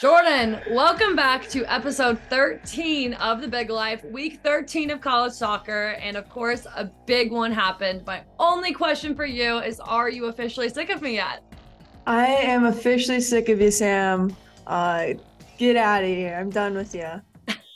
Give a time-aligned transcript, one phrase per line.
[0.00, 5.96] Jordyn, welcome back to episode 13 of The Big Life, week 13 of college soccer.
[5.98, 8.04] And of course, a big one happened.
[8.04, 11.42] My only question for you is Are you officially sick of me yet?
[12.06, 14.36] I am officially sick of you, Sam.
[14.66, 15.14] Uh,
[15.56, 16.36] get out of here.
[16.38, 17.08] I'm done with you.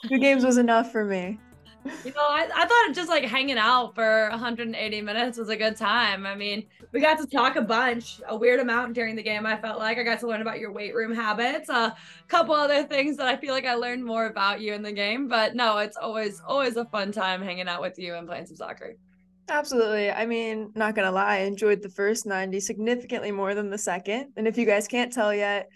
[0.07, 1.39] Two games was enough for me.
[1.83, 5.75] You know, I, I thought just like hanging out for 180 minutes was a good
[5.75, 6.25] time.
[6.25, 9.45] I mean, we got to talk a bunch, a weird amount during the game.
[9.45, 11.95] I felt like I got to learn about your weight room habits, a
[12.27, 15.27] couple other things that I feel like I learned more about you in the game.
[15.27, 18.57] But no, it's always, always a fun time hanging out with you and playing some
[18.57, 18.95] soccer.
[19.49, 20.11] Absolutely.
[20.11, 24.33] I mean, not gonna lie, I enjoyed the first 90 significantly more than the second.
[24.37, 25.69] And if you guys can't tell yet,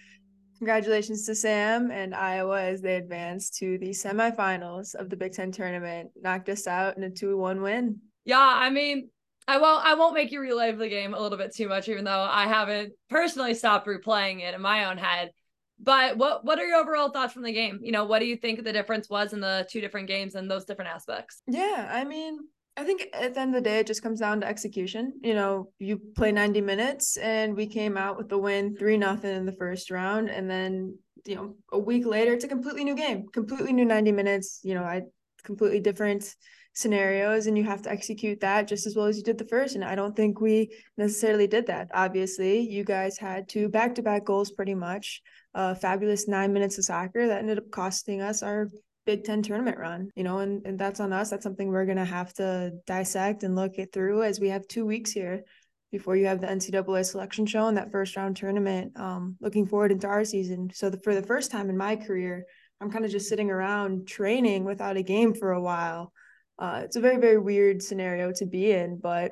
[0.57, 5.51] Congratulations to Sam and Iowa as they advance to the semifinals of the Big Ten
[5.51, 6.11] tournament.
[6.21, 7.99] Knocked us out in a 2 1 win.
[8.23, 9.09] Yeah, I mean,
[9.47, 12.05] I won't I won't make you relive the game a little bit too much, even
[12.05, 15.31] though I haven't personally stopped replaying it in my own head.
[15.79, 17.79] But what what are your overall thoughts from the game?
[17.81, 20.49] You know, what do you think the difference was in the two different games and
[20.49, 21.41] those different aspects?
[21.47, 22.39] Yeah, I mean,
[22.77, 25.13] I think at the end of the day, it just comes down to execution.
[25.21, 29.35] You know, you play 90 minutes and we came out with the win, 3 nothing
[29.35, 30.29] in the first round.
[30.29, 34.11] And then, you know, a week later, it's a completely new game, completely new 90
[34.11, 34.59] minutes.
[34.63, 35.03] You know, I
[35.43, 36.35] completely different
[36.73, 39.75] scenarios and you have to execute that just as well as you did the first.
[39.75, 41.89] And I don't think we necessarily did that.
[41.93, 45.21] Obviously, you guys had two back to back goals pretty much.
[45.53, 48.69] A fabulous nine minutes of soccer that ended up costing us our
[49.05, 51.29] Big Ten tournament run, you know, and, and that's on us.
[51.29, 54.67] That's something we're going to have to dissect and look it through as we have
[54.67, 55.43] two weeks here
[55.91, 58.97] before you have the NCAA selection show and that first round tournament.
[58.99, 60.69] Um, looking forward into our season.
[60.73, 62.45] So the, for the first time in my career,
[62.81, 66.11] I'm kind of just sitting around training without a game for a while.
[66.57, 69.31] Uh, it's a very, very weird scenario to be in, but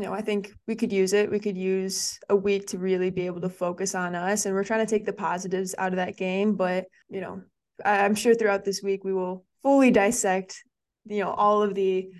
[0.00, 1.30] you know, I think we could use it.
[1.30, 4.46] We could use a week to really be able to focus on us.
[4.46, 6.54] And we're trying to take the positives out of that game.
[6.54, 7.42] But, you know,
[7.84, 10.62] I'm sure throughout this week we will fully dissect,
[11.06, 12.10] you know, all of the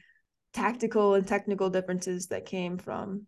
[0.53, 3.27] tactical and technical differences that came from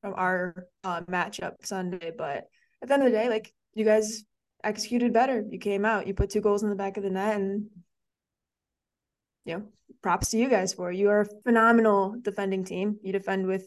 [0.00, 2.12] from our uh, matchup Sunday.
[2.16, 2.48] But
[2.82, 4.24] at the end of the day, like you guys
[4.64, 5.44] executed better.
[5.48, 7.66] You came out, you put two goals in the back of the net, and
[9.44, 9.64] you know,
[10.02, 10.96] props to you guys for it.
[10.96, 12.98] You are a phenomenal defending team.
[13.02, 13.66] You defend with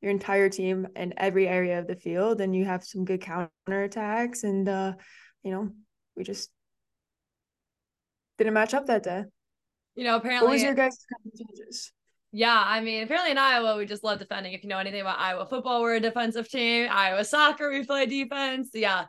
[0.00, 3.50] your entire team in every area of the field, and you have some good counter
[3.68, 4.44] attacks.
[4.44, 4.94] And uh,
[5.42, 5.70] you know,
[6.16, 6.50] we just
[8.38, 9.24] didn't match up that day.
[9.94, 10.46] You know, apparently.
[10.46, 10.98] What was your guys'
[11.36, 11.92] changes?
[12.36, 14.54] Yeah, I mean, apparently in Iowa, we just love defending.
[14.54, 16.88] If you know anything about Iowa football, we're a defensive team.
[16.90, 18.70] Iowa soccer, we play defense.
[18.74, 19.04] Yeah.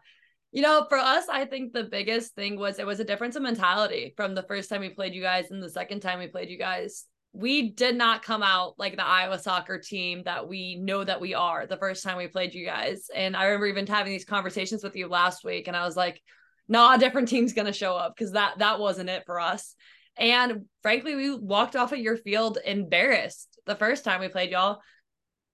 [0.51, 3.41] You know, for us, I think the biggest thing was it was a difference in
[3.41, 6.49] mentality from the first time we played you guys and the second time we played
[6.49, 7.05] you guys.
[7.33, 11.33] We did not come out like the Iowa soccer team that we know that we
[11.33, 13.07] are the first time we played you guys.
[13.13, 16.21] And I remember even having these conversations with you last week, and I was like,
[16.67, 19.75] nah, a different team's gonna show up because that that wasn't it for us.
[20.17, 24.79] And frankly, we walked off at your field embarrassed the first time we played y'all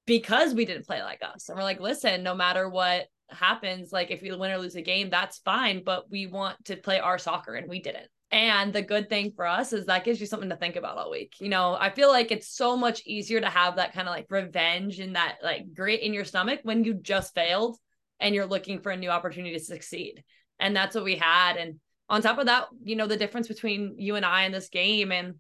[0.05, 1.49] because we didn't play like us.
[1.49, 4.81] And we're like, listen, no matter what happens, like if we win or lose a
[4.81, 8.07] game, that's fine, but we want to play our soccer and we didn't.
[8.31, 11.11] And the good thing for us is that gives you something to think about all
[11.11, 11.33] week.
[11.39, 14.27] You know, I feel like it's so much easier to have that kind of like
[14.29, 17.77] revenge and that like grit in your stomach when you just failed
[18.21, 20.23] and you're looking for a new opportunity to succeed
[20.61, 21.57] and that's what we had.
[21.57, 21.79] And
[22.11, 25.11] on top of that you know the difference between you and i in this game
[25.11, 25.35] and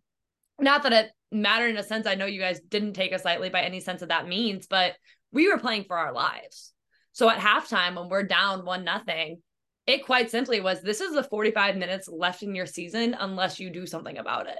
[0.57, 3.49] not that it mattered in a sense i know you guys didn't take us lightly
[3.49, 4.93] by any sense of that means but
[5.31, 6.73] we were playing for our lives.
[7.13, 9.41] So at halftime when we're down one nothing
[9.87, 13.69] it quite simply was this is the 45 minutes left in your season unless you
[13.69, 14.59] do something about it.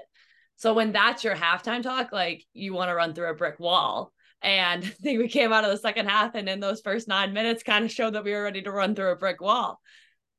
[0.56, 4.12] So when that's your halftime talk like you want to run through a brick wall.
[4.42, 7.32] And I think we came out of the second half and in those first nine
[7.32, 9.80] minutes kind of showed that we were ready to run through a brick wall.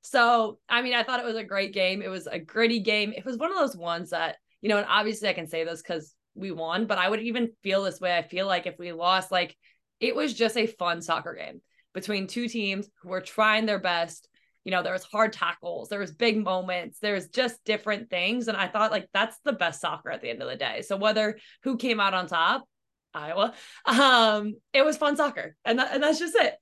[0.04, 2.02] So, I mean, I thought it was a great game.
[2.02, 3.14] It was a gritty game.
[3.16, 5.82] It was one of those ones that, you know, and obviously I can say this
[5.82, 8.16] because we won, but I would even feel this way.
[8.16, 9.56] I feel like if we lost, like
[10.00, 11.62] it was just a fun soccer game
[11.94, 14.28] between two teams who were trying their best.
[14.66, 18.48] You know, there was hard tackles, there was big moments, there's just different things.
[18.48, 20.82] And I thought like that's the best soccer at the end of the day.
[20.82, 22.66] So whether who came out on top,
[23.14, 23.54] Iowa,
[23.86, 25.56] um, it was fun soccer.
[25.64, 26.56] And, that, and that's just it.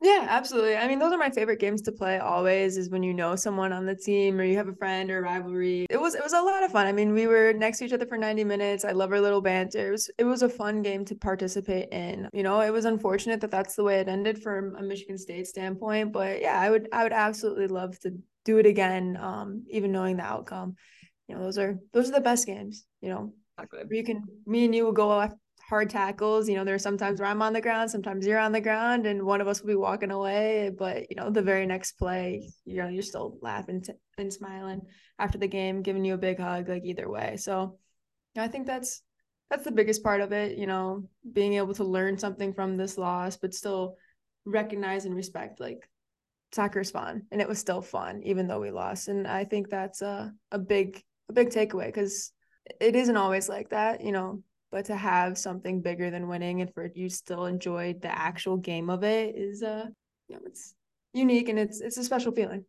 [0.00, 0.76] Yeah, absolutely.
[0.76, 3.72] I mean, those are my favorite games to play always is when you know someone
[3.72, 5.86] on the team or you have a friend or a rivalry.
[5.90, 6.86] It was it was a lot of fun.
[6.86, 8.84] I mean, we were next to each other for 90 minutes.
[8.84, 9.88] I love our little banter.
[9.88, 12.28] It was, it was a fun game to participate in.
[12.32, 15.48] You know, it was unfortunate that that's the way it ended from a Michigan State
[15.48, 18.12] standpoint, but yeah, I would I would absolutely love to
[18.44, 20.76] do it again um even knowing the outcome.
[21.26, 23.32] You know, those are those are the best games, you know.
[23.60, 23.96] Exactly.
[23.98, 25.10] You can me and you will go
[25.68, 26.48] hard tackles.
[26.48, 29.06] You know, there are sometimes where I'm on the ground, sometimes you're on the ground,
[29.06, 30.70] and one of us will be walking away.
[30.76, 33.84] But you know, the very next play, you know, you're still laughing
[34.16, 34.82] and smiling
[35.18, 37.36] after the game, giving you a big hug, like either way.
[37.36, 37.78] So,
[38.36, 39.02] I think that's
[39.50, 40.58] that's the biggest part of it.
[40.58, 43.96] You know, being able to learn something from this loss, but still
[44.44, 45.88] recognize and respect like
[46.52, 49.68] soccer is fun and it was still fun even though we lost and i think
[49.68, 52.32] that's a, a big a big takeaway because
[52.80, 56.72] it isn't always like that you know but to have something bigger than winning and
[56.72, 59.86] for you still enjoyed the actual game of it is uh
[60.28, 60.74] you know it's
[61.12, 62.64] unique and it's it's a special feeling.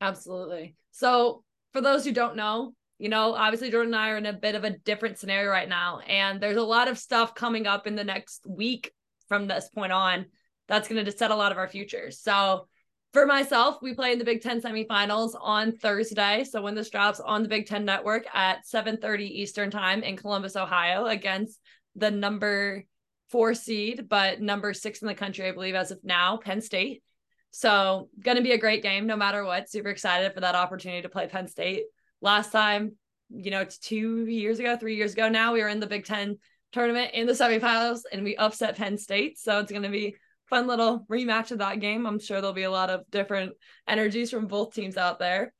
[0.00, 0.76] Absolutely.
[0.90, 4.32] So for those who don't know you know obviously jordyn and i are in a
[4.32, 7.86] bit of a different scenario right now and there's a lot of stuff coming up
[7.86, 8.90] in the next week
[9.28, 10.24] from this point on
[10.68, 12.20] that's going to set a lot of our futures.
[12.20, 12.68] So
[13.12, 16.44] for myself, we play in the Big Ten semifinals on Thursday.
[16.44, 20.56] So when this drops on the Big Ten Network at 7:30 Eastern Time in Columbus,
[20.56, 21.60] Ohio, against
[21.94, 22.84] the number
[23.30, 27.02] four seed, but number six in the country, I believe, as of now, Penn State.
[27.50, 29.70] So gonna be a great game no matter what.
[29.70, 31.84] Super excited for that opportunity to play Penn State.
[32.20, 32.96] Last time,
[33.30, 36.04] you know, it's two years ago, three years ago now, we were in the Big
[36.04, 36.38] Ten
[36.72, 39.38] tournament in the semifinals and we upset Penn State.
[39.38, 40.16] So it's gonna be
[40.48, 42.06] fun little rematch of that game.
[42.06, 43.52] I'm sure there'll be a lot of different
[43.88, 45.52] energies from both teams out there.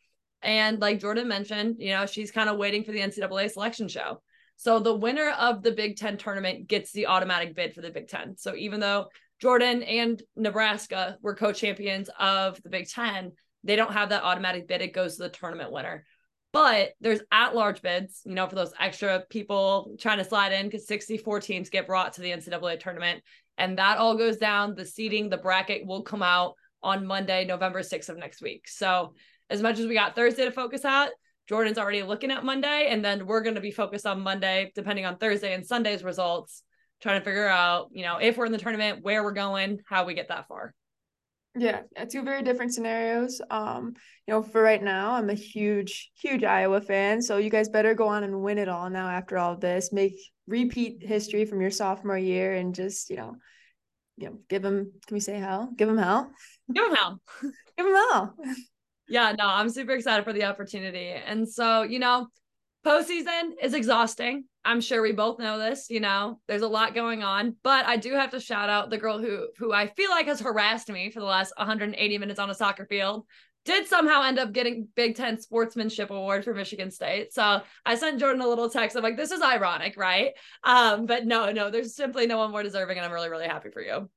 [0.43, 4.23] And like Jordyn mentioned, you know, she's kind of waiting for the NCAA selection show.
[4.57, 8.09] So the winner of the Big Ten tournament gets the automatic bid for the Big
[8.09, 8.37] Ten.
[8.37, 9.07] So even though
[9.43, 13.33] Jordyn and Nebraska were co champions of the Big Ten,
[13.65, 14.81] they don't have that automatic bid.
[14.81, 16.05] It goes to the tournament winner.
[16.53, 20.67] But there's at large bids, you know, for those extra people trying to slide in
[20.67, 23.23] because 64 teams get brought to the NCAA tournament
[23.59, 24.75] and that all goes down.
[24.75, 28.69] The seating, the bracket will come out on Monday, November 6th of next week.
[28.69, 29.15] So,
[29.49, 31.11] as much as we got Thursday to focus at,
[31.51, 35.07] Jordyn's already looking at Monday, and then we're going to be focused on Monday, depending
[35.07, 36.63] on Thursday and Sunday's results,
[37.01, 40.05] trying to figure out, you know, if we're in the tournament, where we're going, how
[40.05, 40.75] we get that far.
[41.59, 43.41] Yeah, two very different scenarios.
[43.51, 43.95] Um,
[44.27, 47.23] you know, for right now, I'm a huge, huge Iowa fan.
[47.23, 49.91] So you guys better go on and win it all now after all of this.
[49.91, 53.37] Make repeat history from your sophomore year and just, you know,
[54.19, 55.71] you know, give them can we say hell?
[55.75, 56.31] Give them hell.
[56.73, 57.21] Give them hell.
[57.77, 58.35] give them hell.
[59.09, 61.09] yeah, no, I'm super excited for the opportunity.
[61.09, 62.27] And so, you know,
[62.85, 64.45] postseason is exhausting.
[64.67, 67.97] I'm sure we both know this, you know, there's a lot going on, but I
[67.97, 71.11] do have to shout out the girl who who I feel like has harassed me
[71.11, 73.27] for the last 180 minutes on a soccer field.
[73.65, 77.33] Did somehow end up getting Big Ten Sportsmanship Award for Michigan State.
[77.33, 78.97] So I sent Jordyn a little text.
[78.97, 80.33] I'm like, this is ironic, right?
[80.63, 83.71] Um, but no, no, there's simply no one more deserving, and I'm really, really happy
[83.71, 84.09] for you.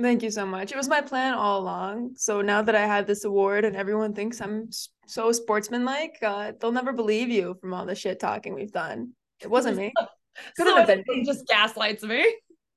[0.00, 0.72] Thank you so much.
[0.72, 2.14] It was my plan all along.
[2.16, 4.68] So now that I had this award and everyone thinks I'm
[5.06, 9.12] so sportsmanlike, uh, they'll never believe you from all the shit talking we've done.
[9.40, 9.92] It wasn't me.
[10.56, 11.24] Could so have been me.
[11.24, 12.26] Just gaslights me.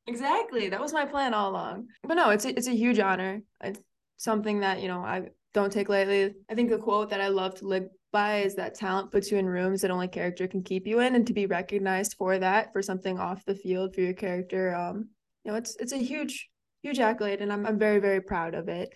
[0.05, 0.69] Exactly.
[0.69, 1.87] That was my plan all along.
[2.03, 3.41] But no, it's a, it's a huge honor.
[3.63, 3.79] It's
[4.17, 6.33] something that, you know, I don't take lightly.
[6.49, 9.37] I think the quote that I love to live by is that talent puts you
[9.37, 12.71] in rooms that only character can keep you in and to be recognized for that
[12.71, 15.09] for something off the field for your character um
[15.43, 16.49] you know it's it's a huge
[16.81, 18.93] huge accolade and I'm I'm very very proud of it.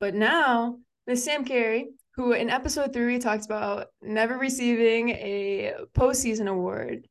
[0.00, 5.74] But now, Miss Sam Carey who in episode three we talked about never receiving a
[5.94, 7.06] postseason award,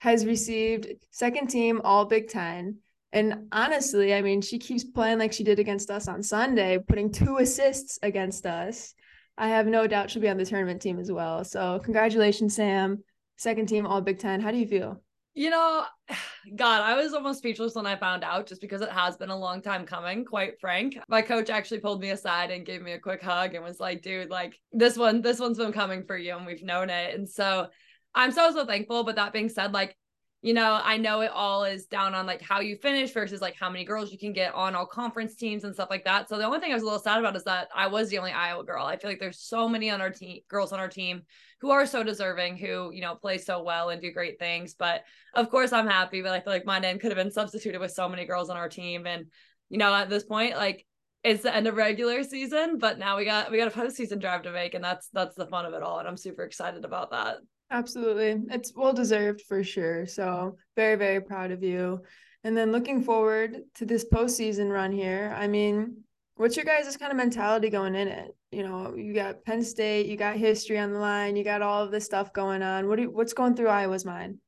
[0.00, 2.78] has received second team All Big Ten.
[3.12, 7.12] And honestly, I mean, she keeps playing like she did against us on Sunday, putting
[7.12, 8.94] two assists against us.
[9.38, 11.44] I have no doubt she'll be on the tournament team as well.
[11.44, 13.02] So, congratulations, Sam.
[13.36, 14.40] Second team All Big Ten.
[14.40, 15.00] How do you feel?
[15.34, 15.84] You know,
[16.56, 19.38] God, I was almost speechless when I found out just because it has been a
[19.38, 20.98] long time coming, quite frank.
[21.08, 24.02] My coach actually pulled me aside and gave me a quick hug and was like,
[24.02, 27.14] dude, like this one, this one's been coming for you and we've known it.
[27.14, 27.68] And so
[28.14, 29.04] I'm so, so thankful.
[29.04, 29.96] But that being said, like
[30.42, 33.56] you know, I know it all is down on like how you finish versus like
[33.56, 36.30] how many girls you can get on all conference teams and stuff like that.
[36.30, 38.18] So the only thing I was a little sad about is that I was the
[38.18, 38.86] only Iowa girl.
[38.86, 41.22] I feel like there's so many on our team, girls on our team
[41.60, 44.74] who are so deserving, who, you know, play so well and do great things.
[44.74, 47.80] But of course I'm happy, but I feel like my name could have been substituted
[47.80, 49.06] with so many girls on our team.
[49.06, 49.26] And,
[49.68, 50.86] you know, at this point, like
[51.22, 54.42] it's the end of regular season, but now we got we got a postseason drive
[54.42, 55.98] to make, and that's that's the fun of it all.
[55.98, 57.36] And I'm super excited about that.
[57.70, 58.42] Absolutely.
[58.50, 60.06] It's well deserved for sure.
[60.06, 62.00] So, very, very proud of you.
[62.42, 65.32] And then looking forward to this postseason run here.
[65.36, 65.98] I mean,
[66.36, 68.34] what's your guys' kind of mentality going in it?
[68.50, 71.84] You know, you got Penn State, you got history on the line, you got all
[71.84, 72.88] of this stuff going on.
[72.88, 74.38] What do you, what's going through Iowa's mind?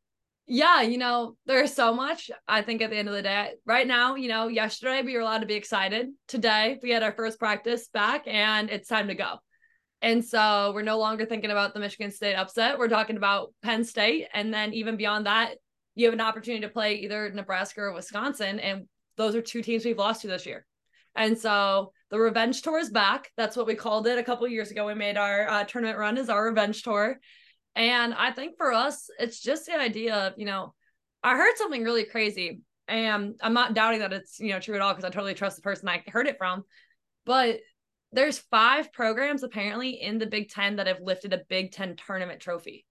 [0.46, 2.28] Yeah, you know, there's so much.
[2.48, 5.20] I think at the end of the day, right now, you know, yesterday we were
[5.20, 6.08] allowed to be excited.
[6.26, 9.36] Today we had our first practice back and it's time to go.
[10.02, 12.78] And so we're no longer thinking about the Michigan State upset.
[12.78, 14.26] We're talking about Penn State.
[14.34, 15.54] And then even beyond that,
[15.94, 18.58] you have an opportunity to play either Nebraska or Wisconsin.
[18.58, 20.66] And those are two teams we've lost to this year.
[21.14, 23.30] And so the revenge tour is back.
[23.38, 24.86] That's what we called it a couple years ago.
[24.86, 27.18] We made our uh, tournament run as our revenge tour.
[27.74, 30.74] And I think for us, it's just the idea of, you know,
[31.22, 32.60] I heard something really crazy.
[32.86, 35.56] And I'm not doubting that it's, you know, true at all because I totally trust
[35.56, 36.64] the person I heard it from.
[37.24, 37.60] But
[38.12, 42.40] there's five programs apparently in the Big Ten that have lifted a Big Ten tournament
[42.40, 42.84] trophy,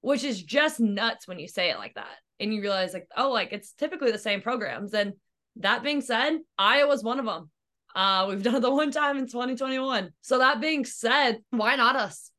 [0.00, 2.16] which is just nuts when you say it like that.
[2.40, 4.94] And you realize, like, oh, like it's typically the same programs.
[4.94, 5.12] And
[5.56, 7.50] that being said, Iowa's one of them.
[7.98, 10.10] Uh, we've done it the one time in 2021.
[10.20, 12.30] So that being said, why not us?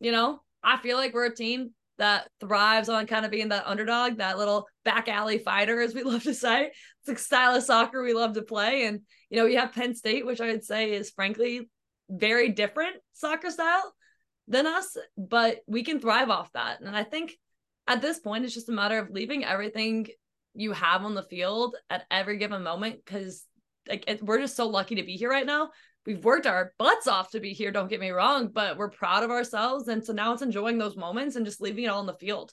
[0.00, 3.68] You know, I feel like we're a team that thrives on kind of being that
[3.68, 6.66] underdog, that little back alley fighter, as we love to say.
[6.66, 8.86] It's like style of soccer we love to play.
[8.86, 11.70] And, you know, we have Penn State, which I would say is frankly
[12.10, 13.94] very different soccer style
[14.48, 16.80] than us, but we can thrive off that.
[16.80, 17.32] And I think
[17.86, 20.08] at this point, it's just a matter of leaving everything
[20.52, 23.44] you have on the field at every given moment because
[23.88, 25.70] like we're just so lucky to be here right now.
[26.06, 29.24] We've worked our butts off to be here don't get me wrong but we're proud
[29.24, 29.88] of ourselves.
[29.88, 32.52] And so now it's enjoying those moments and just leaving it all in the field.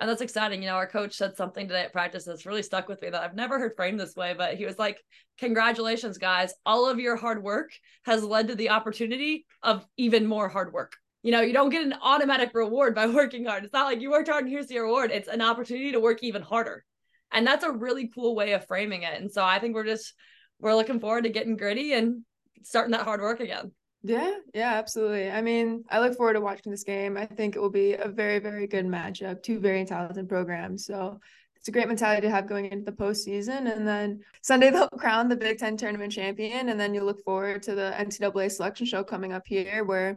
[0.00, 0.62] And that's exciting.
[0.62, 3.22] You know our coach said something today at practice that's really stuck with me that
[3.22, 4.98] i've never heard framed this way but he was like
[5.38, 6.52] congratulations guys.
[6.66, 7.70] All of your hard work
[8.04, 10.94] has led to the opportunity of even more hard work.
[11.22, 13.64] You know you don't get an automatic reward by working hard.
[13.64, 15.10] It's not like you worked hard and here's your reward.
[15.10, 16.84] It's an opportunity to work even harder.
[17.32, 19.20] And that's a really cool way of framing it.
[19.20, 20.14] And so i think we're just
[20.60, 22.22] we're looking forward to getting gritty and
[22.62, 23.72] starting that hard work again.
[24.02, 25.30] Yeah, yeah, absolutely.
[25.30, 27.18] I mean, I look forward to watching this game.
[27.18, 29.42] I think it will be a very, very good matchup.
[29.42, 30.86] Two very talented programs.
[30.86, 31.20] So
[31.56, 33.70] it's a great mentality to have going into the postseason.
[33.70, 36.70] And then Sunday they'll crown the Big Ten tournament champion.
[36.70, 40.16] And then you look forward to the NCAA selection show coming up here where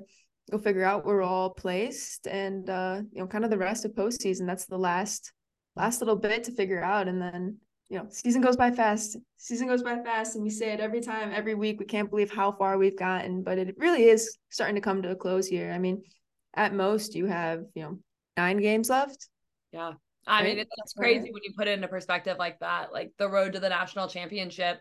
[0.49, 3.83] you'll figure out where we're all placed and uh, you know, kind of the rest
[3.83, 4.47] of postseason.
[4.47, 5.33] That's the last
[5.75, 7.09] last little bit to figure out.
[7.09, 7.57] And then
[7.93, 9.17] you know, season goes by fast.
[9.37, 11.79] Season goes by fast, and we say it every time, every week.
[11.79, 15.11] We can't believe how far we've gotten, but it really is starting to come to
[15.11, 15.71] a close here.
[15.71, 16.01] I mean,
[16.55, 17.99] at most, you have you know
[18.35, 19.29] nine games left.
[19.71, 19.91] Yeah,
[20.25, 20.43] I right?
[20.43, 21.33] mean, it's, it's crazy right.
[21.33, 22.91] when you put it into perspective like that.
[22.91, 24.79] Like the road to the national championship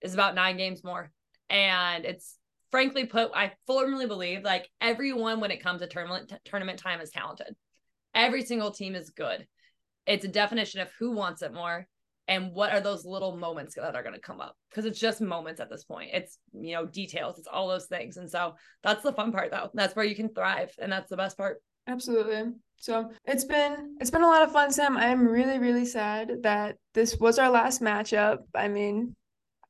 [0.00, 1.10] is about nine games more,
[1.50, 2.38] and it's
[2.70, 3.32] frankly put.
[3.34, 7.56] I firmly believe like everyone when it comes to tournament t- tournament time is talented.
[8.14, 9.48] Every single team is good.
[10.06, 11.88] It's a definition of who wants it more
[12.28, 14.56] and what are those little moments that are going to come up?
[14.68, 16.10] Because it's just moments at this point.
[16.12, 18.16] It's you know details it's all those things.
[18.16, 19.70] And so that's the fun part though.
[19.74, 21.62] That's where you can thrive and that's the best part.
[21.86, 22.52] Absolutely.
[22.78, 24.96] So it's been it's been a lot of fun sam.
[24.96, 28.38] I am really really sad that this was our last matchup.
[28.54, 29.14] I mean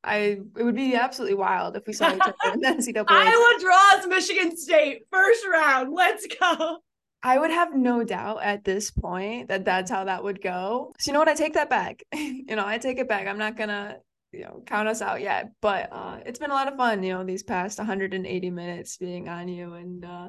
[0.02, 3.04] I it would be absolutely wild if we saw each other in the NCAA.
[3.08, 5.92] Iowa draws Michigan State first round.
[5.92, 6.78] Let's go.
[7.26, 10.92] I would have no doubt at this point that that's how that would go.
[11.00, 11.28] So you know what?
[11.28, 12.04] I take that back.
[12.14, 13.26] you know, I take it back.
[13.26, 13.96] I'm not gonna
[14.30, 17.02] you know count us out yet, but uh, it's been a lot of fun.
[17.02, 20.28] You know, these past 180 minutes being on you, and uh,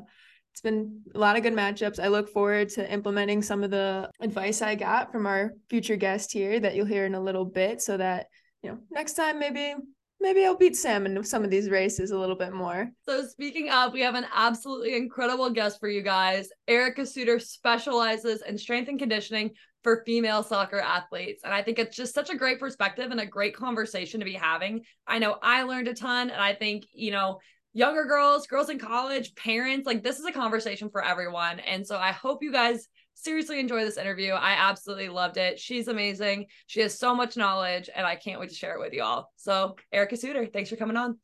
[0.51, 1.99] it's been a lot of good matchups.
[2.03, 6.33] I look forward to implementing some of the advice I got from our future guest
[6.33, 8.25] here that you'll hear in a little bit, so that
[8.63, 9.75] you know next time maybe
[10.19, 12.89] maybe I'll beat Sam in some of these races a little bit more.
[13.07, 16.49] So speaking of, we have an absolutely incredible guest for you guys.
[16.67, 19.51] Erica Suter specializes in strength and conditioning
[19.83, 21.43] for female soccer athletes.
[21.43, 24.33] And I think it's just such a great perspective and a great conversation to be
[24.33, 24.81] having.
[25.05, 27.39] I know I learned a ton and I think, you know,
[27.73, 31.59] younger girls, girls in college, parents, like this is a conversation for everyone.
[31.59, 34.31] And so I hope you guys seriously enjoy this interview.
[34.33, 35.59] I absolutely loved it.
[35.59, 36.45] She's amazing.
[36.67, 39.31] She has so much knowledge, and I can't wait to share it with you all.
[39.35, 41.17] So, Erica Suter, thanks for coming on.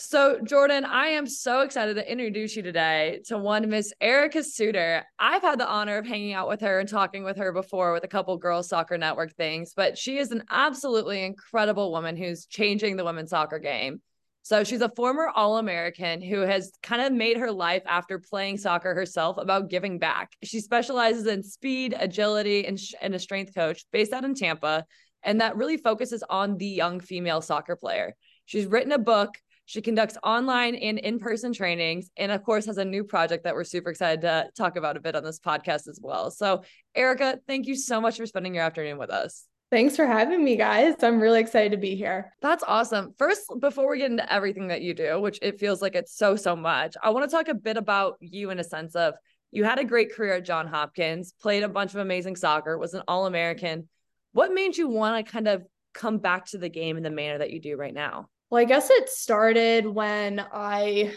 [0.00, 5.04] So, Jordyn, I am so excited to introduce you today to one Miss Erica Suter.
[5.18, 8.04] I've had the honor of hanging out with her and talking with her before with
[8.04, 12.94] a couple girls soccer network things, but she is an absolutely incredible woman who's changing
[12.94, 14.00] the women's soccer game.
[14.48, 18.56] So she's a former All American who has kind of made her life after playing
[18.56, 20.32] soccer herself about giving back.
[20.42, 24.86] She specializes in speed, agility, and, sh- and a strength coach based out in Tampa.
[25.22, 28.16] And that really focuses on the young female soccer player.
[28.46, 29.34] She's written a book.
[29.66, 33.54] She conducts online and in person trainings, and of course, has a new project that
[33.54, 36.30] we're super excited to talk about a bit on this podcast as well.
[36.30, 36.62] So,
[36.94, 39.46] Erica, thank you so much for spending your afternoon with us.
[39.70, 40.94] Thanks for having me, guys.
[41.02, 42.32] I'm really excited to be here.
[42.40, 43.12] That's awesome.
[43.18, 46.36] First, before we get into everything that you do, which it feels like it's so,
[46.36, 49.12] so much, I want to talk a bit about you in a sense of
[49.50, 52.94] you had a great career at John Hopkins, played a bunch of amazing soccer, was
[52.94, 53.88] an All American.
[54.32, 57.38] What made you want to kind of come back to the game in the manner
[57.38, 58.28] that you do right now?
[58.48, 61.14] Well, I guess it started when I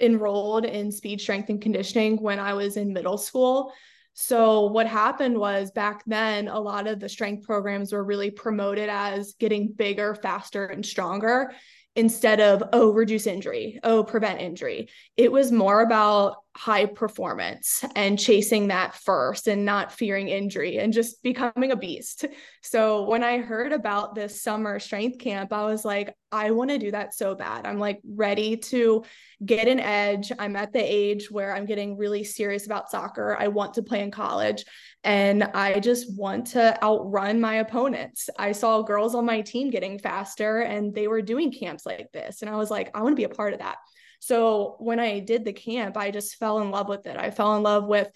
[0.00, 3.72] enrolled in speed, strength, and conditioning when I was in middle school.
[4.14, 8.88] So, what happened was back then, a lot of the strength programs were really promoted
[8.90, 11.52] as getting bigger, faster, and stronger
[11.96, 14.88] instead of, oh, reduce injury, oh, prevent injury.
[15.16, 20.92] It was more about high performance and chasing that first and not fearing injury and
[20.92, 22.26] just becoming a beast.
[22.62, 26.78] So when I heard about this summer strength camp, I was like, I want to
[26.78, 27.66] do that so bad.
[27.66, 29.04] I'm like ready to
[29.44, 30.30] get an edge.
[30.38, 33.36] I'm at the age where I'm getting really serious about soccer.
[33.38, 34.64] I want to play in college
[35.04, 38.28] and I just want to outrun my opponents.
[38.38, 42.42] I saw girls on my team getting faster and they were doing camps like this.
[42.42, 43.76] And I was like, I want to be a part of that.
[44.22, 47.16] So when I did the camp, I just fell in love with it.
[47.16, 48.08] I fell in love with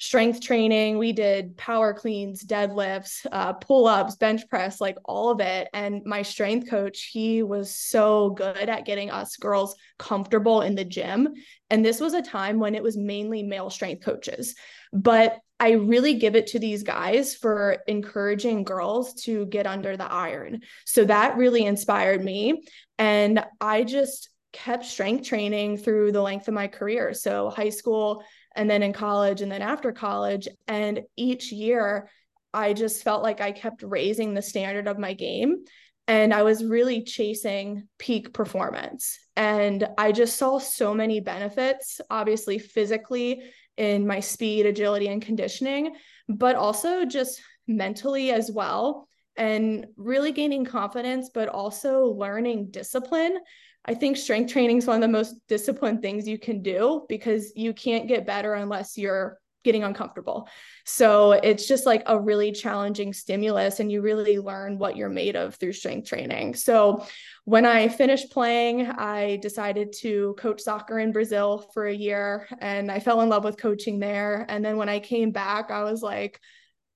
[0.00, 0.98] strength training.
[0.98, 5.68] We did power cleans, deadlifts, uh, pull ups, bench press, like all of it.
[5.72, 10.84] And my strength coach, he was so good at getting us girls comfortable in the
[10.84, 11.28] gym.
[11.70, 14.56] And this was a time when it was mainly male strength coaches.
[14.92, 20.10] But I really give it to these guys for encouraging girls to get under the
[20.12, 20.62] iron.
[20.84, 22.64] So that really inspired me.
[22.98, 27.14] And I just kept strength training through the length of my career.
[27.14, 28.22] So, high school,
[28.54, 30.48] and then in college, and then after college.
[30.68, 32.08] And each year,
[32.54, 35.64] I just felt like I kept raising the standard of my game.
[36.08, 39.18] And I was really chasing peak performance.
[39.36, 43.42] And I just saw so many benefits, obviously, physically
[43.76, 45.94] in my speed, agility, and conditioning,
[46.28, 49.08] but also just mentally as well.
[49.36, 53.38] And really gaining confidence, but also learning discipline
[53.84, 57.52] I think strength training is one of the most disciplined things you can do because
[57.56, 60.48] you can't get better unless you're getting uncomfortable.
[60.84, 65.36] So it's just like a really challenging stimulus, and you really learn what you're made
[65.36, 66.54] of through strength training.
[66.54, 67.06] So
[67.44, 72.90] when I finished playing, I decided to coach soccer in Brazil for a year, and
[72.90, 74.46] I fell in love with coaching there.
[74.48, 76.40] And then when I came back, I was like,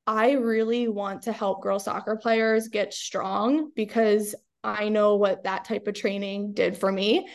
[0.08, 4.34] I really want to help girl soccer players get strong because
[4.64, 7.28] I know what that type of training did for me.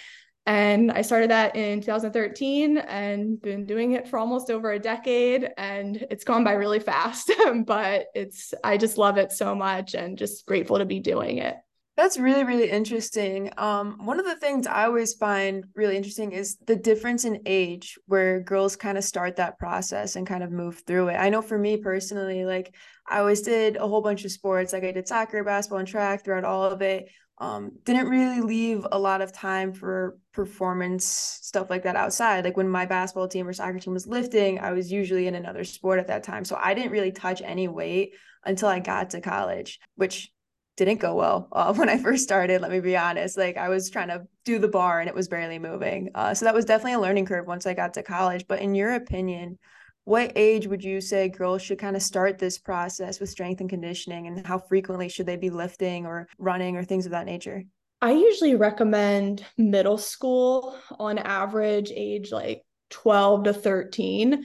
[0.45, 5.49] And I started that in 2013 and been doing it for almost over a decade.
[5.57, 7.31] And it's gone by really fast,
[7.65, 11.57] but it's, I just love it so much and just grateful to be doing it.
[11.97, 13.51] That's really, really interesting.
[13.57, 17.97] Um, one of the things I always find really interesting is the difference in age
[18.07, 21.15] where girls kind of start that process and kind of move through it.
[21.15, 22.73] I know for me personally, like
[23.07, 26.23] I always did a whole bunch of sports, like I did soccer, basketball, and track
[26.23, 27.09] throughout all of it
[27.41, 31.05] um, didn't really leave a lot of time for performance
[31.41, 32.45] stuff like that outside.
[32.45, 35.63] Like when my basketball team or soccer team was lifting, I was usually in another
[35.63, 36.45] sport at that time.
[36.45, 38.13] So I didn't really touch any weight
[38.45, 40.31] until I got to college, which
[40.77, 42.61] didn't go well uh, when I first started.
[42.61, 43.37] Let me be honest.
[43.37, 46.09] Like I was trying to do the bar and it was barely moving.
[46.15, 48.45] Uh, so that was definitely a learning curve once I got to college.
[48.47, 49.57] But in your opinion,
[50.03, 53.69] what age would you say girls should kind of start this process with strength and
[53.69, 57.63] conditioning and how frequently should they be lifting or running or things of that nature
[58.01, 64.43] i usually recommend middle school on average age like 12 to 13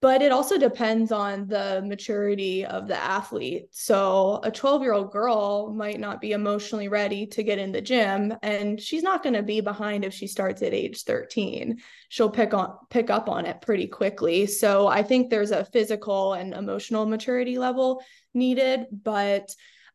[0.00, 3.66] but it also depends on the maturity of the athlete.
[3.72, 7.80] So, a 12 year old girl might not be emotionally ready to get in the
[7.80, 11.78] gym, and she's not going to be behind if she starts at age 13.
[12.08, 14.46] She'll pick on pick up on it pretty quickly.
[14.46, 18.00] So, I think there's a physical and emotional maturity level
[18.34, 19.52] needed, but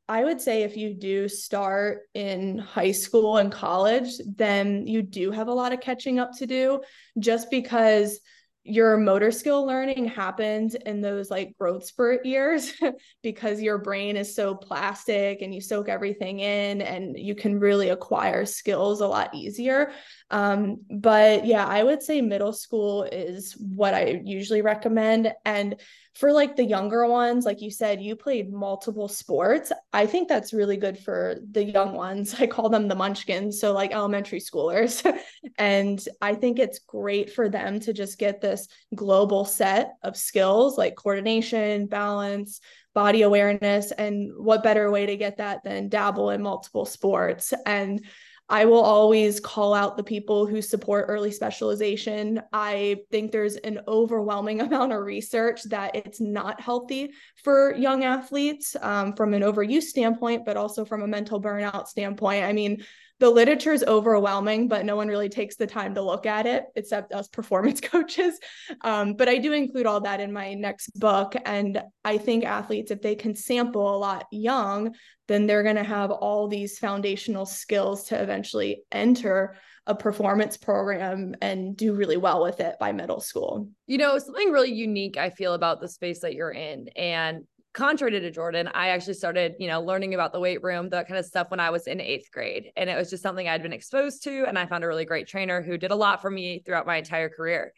[0.09, 5.31] I would say if you do start in high school and college, then you do
[5.31, 6.81] have a lot of catching up to do
[7.19, 8.19] just because
[8.65, 12.73] your motor skill learning happens in those like growth spurt years
[13.23, 17.89] because your brain is so plastic and you soak everything in and you can really
[17.89, 19.91] acquire skills a lot easier.
[20.31, 25.33] Um, but yeah i would say middle school is what i usually recommend.
[25.45, 25.75] And
[26.15, 29.71] for like the younger ones like you said you played multiple sports.
[29.91, 32.35] I think that's really good for the young ones.
[32.39, 35.03] I call them the munchkins so like elementary schoolers.
[35.57, 40.77] And i think it's great for them to just get this global set of skills
[40.77, 42.59] like coordination balance
[42.93, 47.53] body awareness and what better way to get that than dabble in multiple sports?
[47.65, 48.05] And
[48.49, 52.41] I will always call out the people who support early specialization.
[52.51, 58.75] I think there's an overwhelming amount of research that it's not healthy for young athletes
[58.81, 62.43] um, from an overuse standpoint, but also from a mental burnout standpoint.
[62.43, 62.83] I mean,
[63.23, 66.65] the literature is overwhelming, but no one really takes the time to look at it
[66.75, 68.37] except us performance coaches.
[68.81, 71.33] Um, but I do include all that in my next book.
[71.45, 74.93] And I think athletes, if they can sample a lot young,
[75.29, 79.55] then they're going to have all these foundational skills to eventually enter
[79.87, 83.69] a performance program and do really well with it by middle school.
[83.87, 86.89] You know, something really unique I feel about the space that you're in.
[86.97, 91.07] And contrary to Jordyn, I actually started, you know, learning about the weight room, that
[91.07, 92.71] kind of stuff when I was in eighth grade.
[92.77, 94.45] And it was just something I'd been exposed to.
[94.47, 96.97] And I found a really great trainer who did a lot for me throughout my
[96.97, 97.73] entire career.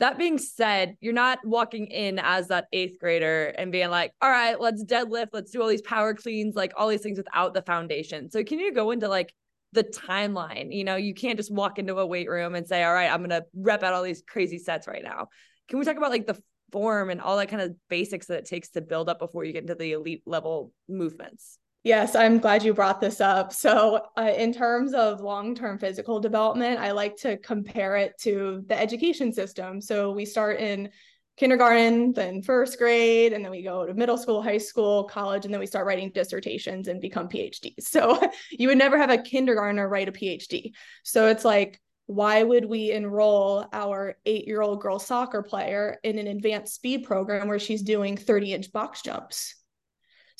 [0.00, 4.30] That being said, you're not walking in as that eighth grader and being like, all
[4.30, 7.62] right, let's deadlift, let's do all these power cleans, like all these things without the
[7.62, 8.30] foundation.
[8.30, 9.34] So, can you go into like
[9.72, 10.74] the timeline?
[10.74, 13.20] You know, you can't just walk into a weight room and say, all right, I'm
[13.20, 15.28] going to rep out all these crazy sets right now.
[15.68, 18.44] Can we talk about like the form and all that kind of basics that it
[18.46, 21.58] takes to build up before you get into the elite level movements.
[21.82, 23.54] Yes, I'm glad you brought this up.
[23.54, 28.62] So, uh, in terms of long term physical development, I like to compare it to
[28.66, 29.80] the education system.
[29.80, 30.90] So, we start in
[31.38, 35.54] kindergarten, then first grade, and then we go to middle school, high school, college, and
[35.54, 37.84] then we start writing dissertations and become PhDs.
[37.84, 40.72] So, you would never have a kindergartner write a PhD.
[41.02, 41.80] So, it's like
[42.10, 47.04] why would we enroll our eight year old girl soccer player in an advanced speed
[47.04, 49.54] program where she's doing 30 inch box jumps?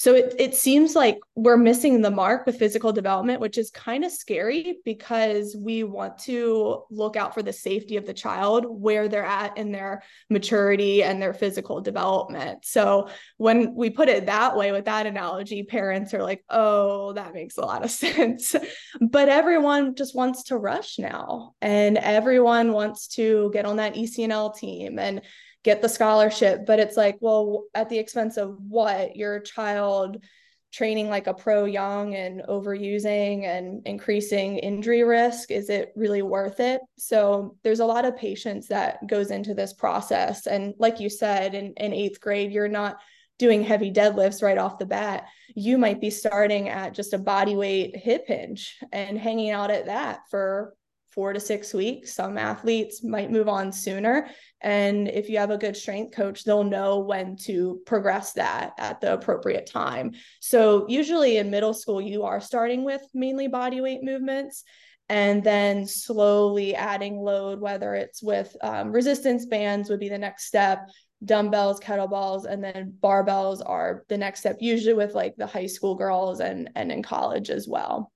[0.00, 4.02] So it, it seems like we're missing the mark with physical development, which is kind
[4.02, 9.08] of scary because we want to look out for the safety of the child where
[9.08, 12.64] they're at in their maturity and their physical development.
[12.64, 17.34] So when we put it that way with that analogy, parents are like, oh, that
[17.34, 18.56] makes a lot of sense.
[19.02, 24.56] but everyone just wants to rush now and everyone wants to get on that ECNL
[24.56, 25.20] team and
[25.62, 30.22] get the scholarship but it's like well at the expense of what your child
[30.72, 36.60] training like a pro young and overusing and increasing injury risk is it really worth
[36.60, 41.10] it so there's a lot of patience that goes into this process and like you
[41.10, 42.98] said in, in eighth grade you're not
[43.38, 47.56] doing heavy deadlifts right off the bat you might be starting at just a body
[47.56, 50.74] weight hip hinge and hanging out at that for
[51.10, 52.14] four to six weeks.
[52.14, 54.28] Some athletes might move on sooner.
[54.62, 59.00] And if you have a good strength coach, they'll know when to progress that at
[59.00, 60.12] the appropriate time.
[60.40, 64.64] So, usually in middle school, you are starting with mainly body weight movements
[65.08, 70.44] and then slowly adding load, whether it's with um, resistance bands, would be the next
[70.44, 70.88] step.
[71.24, 75.96] Dumbbells, kettlebells, and then barbells are the next step, usually with like the high school
[75.96, 78.12] girls and, and in college as well.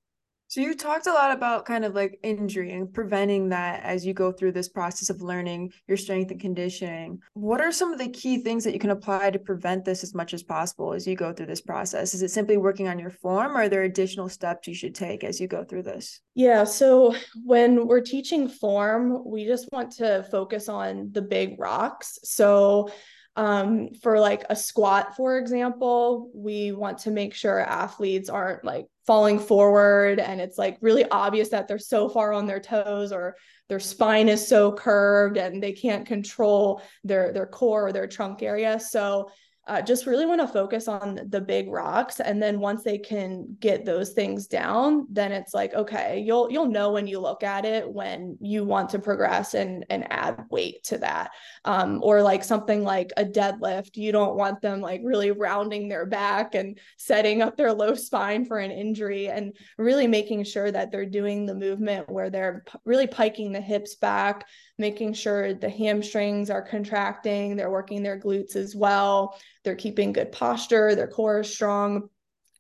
[0.55, 4.15] So you talked a lot about kind of like injury and preventing that as you
[4.15, 7.19] go through this process of learning your strength and conditioning.
[7.33, 10.15] What are some of the key things that you can apply to prevent this as
[10.15, 12.15] much as possible as you go through this process?
[12.15, 15.25] Is it simply working on your form or are there additional steps you should take
[15.25, 16.21] as you go through this?
[16.37, 22.21] Yeah, so when we're teaching form, we just want to focus on the big rocks.
[22.23, 22.91] So
[23.35, 28.87] um, for like a squat, for example, we want to make sure athletes aren't like
[29.07, 33.37] falling forward and it's like really obvious that they're so far on their toes or
[33.69, 38.43] their spine is so curved and they can't control their their core or their trunk
[38.43, 38.79] area.
[38.81, 39.31] So
[39.67, 43.57] uh, just really want to focus on the big rocks and then once they can
[43.61, 47.65] get those things down then it's like okay you'll you'll know when you look at
[47.65, 51.31] it when you want to progress and and add weight to that.
[51.65, 56.07] Um, or like something like a deadlift you don't want them like really rounding their
[56.07, 60.91] back and setting up their low spine for an injury and really making sure that
[60.91, 64.47] they're doing the movement where they're p- really piking the hips back
[64.79, 70.33] making sure the hamstrings are contracting, they're working their glutes as well, they're keeping good
[70.33, 72.09] posture, their core is strong.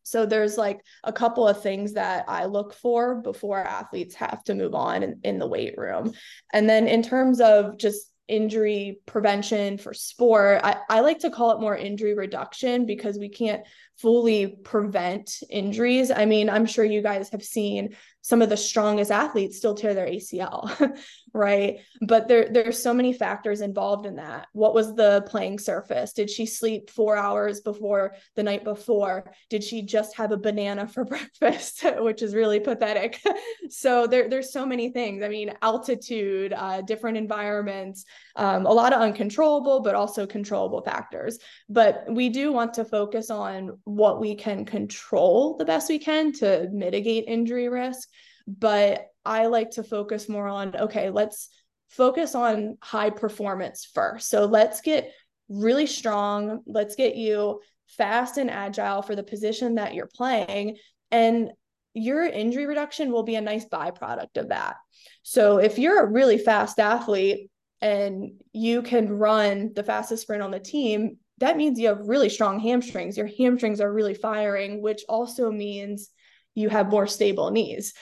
[0.05, 4.55] So there's like a couple of things that I look for before athletes have to
[4.55, 6.13] move on in, in the weight room.
[6.53, 11.53] And then in terms of just injury prevention for sport, I, I like to call
[11.53, 13.63] it more injury reduction because we can't
[13.97, 16.11] fully prevent injuries.
[16.11, 19.93] I mean, I'm sure you guys have seen some of the strongest athletes still tear
[19.93, 20.97] their ACL,
[21.35, 21.81] right?
[22.01, 24.47] But there there's so many factors involved in that.
[24.53, 26.15] What was the playing surface?
[26.15, 29.31] Did she sleep 4 hours before the night before?
[29.51, 33.21] Did she just have a banana for breakfast, which is really pathetic.
[33.69, 35.23] so there there's so many things.
[35.23, 41.39] I mean, altitude, uh, different environments, um, a lot of uncontrollable but also controllable factors.
[41.69, 46.33] But we do want to focus on what we can control the best we can
[46.33, 48.09] to mitigate injury risk
[48.47, 51.49] but I like to focus more on okay, let's
[51.89, 54.29] focus on high performance first.
[54.29, 55.13] So let's get
[55.49, 56.61] really strong.
[56.67, 60.77] Let's get you fast and agile for the position that you're playing.
[61.11, 61.51] And
[61.95, 64.77] your injury reduction will be a nice byproduct of that.
[65.23, 70.51] So if you're a really fast athlete and you can run the fastest sprint on
[70.51, 73.17] the team, that means you have really strong hamstrings.
[73.17, 76.11] Your hamstrings are really firing, which also means
[76.55, 77.93] you have more stable knees.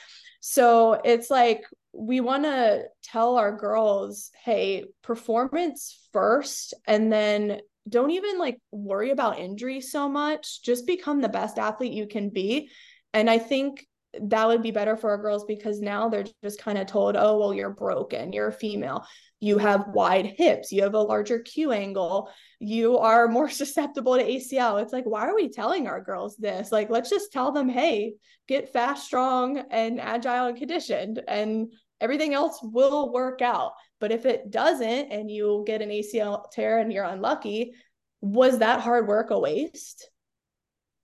[0.40, 8.10] So it's like we want to tell our girls, hey, performance first, and then don't
[8.10, 10.62] even like worry about injury so much.
[10.62, 12.70] Just become the best athlete you can be.
[13.12, 13.86] And I think
[14.20, 17.38] that would be better for our girls because now they're just kind of told, oh,
[17.38, 19.06] well, you're broken, you're a female,
[19.42, 24.24] you have wide hips, you have a larger Q angle, you are more susceptible to
[24.24, 24.80] ACL.
[24.80, 26.70] It's like, why are we telling our girls this?
[26.70, 28.14] Like, let's just tell them, hey,
[28.46, 33.72] get fast, strong, and agile and conditioned, and everything else will work out.
[33.98, 37.74] But if it doesn't and you get an ACL tear and you're unlucky,
[38.20, 40.08] was that hard work a waste?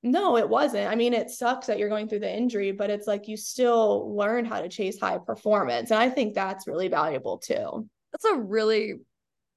[0.05, 0.88] No, it wasn't.
[0.88, 4.14] I mean, it sucks that you're going through the injury, but it's like you still
[4.16, 5.90] learn how to chase high performance.
[5.90, 7.88] And I think that's really valuable too.
[8.12, 8.94] That's a really,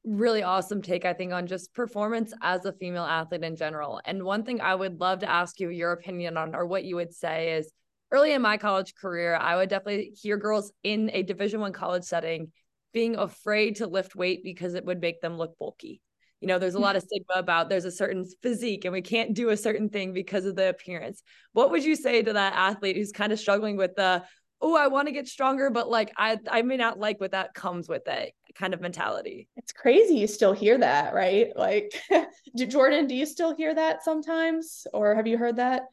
[0.03, 4.01] really awesome take, I think, on just performance as a female athlete in general.
[4.05, 6.95] And one thing I would love to ask you your opinion on, or what you
[6.95, 7.71] would say is
[8.11, 12.03] early in my college career, I would definitely hear girls in a division one college
[12.03, 12.51] setting
[12.93, 16.01] being afraid to lift weight because it would make them look bulky
[16.41, 19.33] you know there's a lot of stigma about there's a certain physique and we can't
[19.33, 22.97] do a certain thing because of the appearance what would you say to that athlete
[22.97, 24.23] who's kind of struggling with the
[24.61, 27.53] oh i want to get stronger but like i i may not like what that
[27.53, 31.93] comes with it kind of mentality it's crazy you still hear that right like
[32.57, 35.83] jordyn do you still hear that sometimes or have you heard that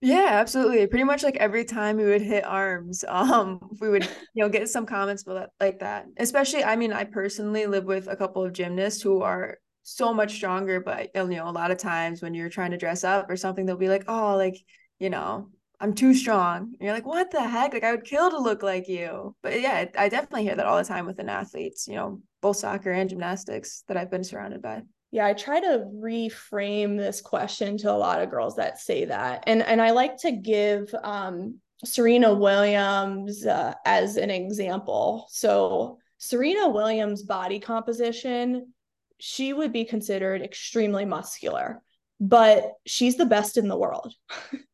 [0.00, 0.86] yeah, absolutely.
[0.86, 4.68] Pretty much like every time we would hit arms, um, we would, you know, get
[4.68, 5.24] some comments
[5.60, 6.06] like that.
[6.18, 10.34] Especially, I mean, I personally live with a couple of gymnasts who are so much
[10.34, 10.80] stronger.
[10.80, 13.66] But you know, a lot of times when you're trying to dress up or something,
[13.66, 14.56] they'll be like, "Oh, like
[15.00, 17.72] you know, I'm too strong." And you're like, "What the heck?
[17.72, 20.78] Like I would kill to look like you." But yeah, I definitely hear that all
[20.78, 21.86] the time within athletes.
[21.88, 24.82] You know, both soccer and gymnastics that I've been surrounded by.
[25.10, 29.44] Yeah, I try to reframe this question to a lot of girls that say that,
[29.46, 35.26] and and I like to give um, Serena Williams uh, as an example.
[35.30, 38.72] So Serena Williams' body composition
[39.18, 41.82] she would be considered extremely muscular,
[42.20, 44.14] but she's the best in the world.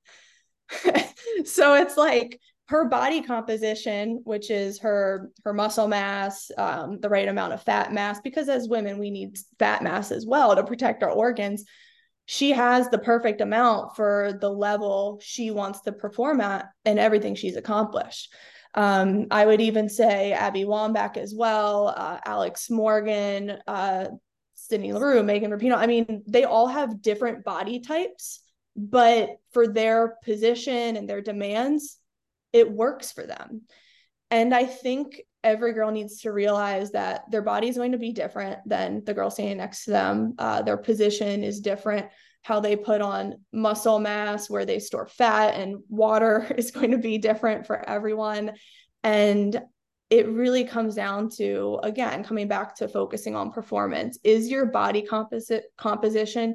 [1.45, 7.29] so it's like her body composition, which is her her muscle mass, um, the right
[7.29, 11.03] amount of fat mass, because as women we need fat mass as well to protect
[11.03, 11.65] our organs.
[12.27, 17.35] She has the perfect amount for the level she wants to perform at and everything
[17.35, 18.33] she's accomplished.
[18.73, 24.07] Um, I would even say Abby Wambach as well, uh, Alex Morgan, uh,
[24.55, 25.77] Sydney Leroux, Megan Rapinoe.
[25.77, 28.41] I mean, they all have different body types,
[28.77, 31.99] but for their position and their demands,
[32.53, 33.63] it works for them.
[34.31, 38.13] And I think every girl needs to realize that their body is going to be
[38.13, 40.35] different than the girl standing next to them.
[40.39, 42.07] Uh, their position is different.
[42.43, 46.99] How they put on muscle mass, where they store fat and water is going to
[46.99, 48.53] be different for everyone.
[49.03, 49.61] And
[50.11, 55.03] it really comes down to again coming back to focusing on performance is your body
[55.03, 56.55] composite composition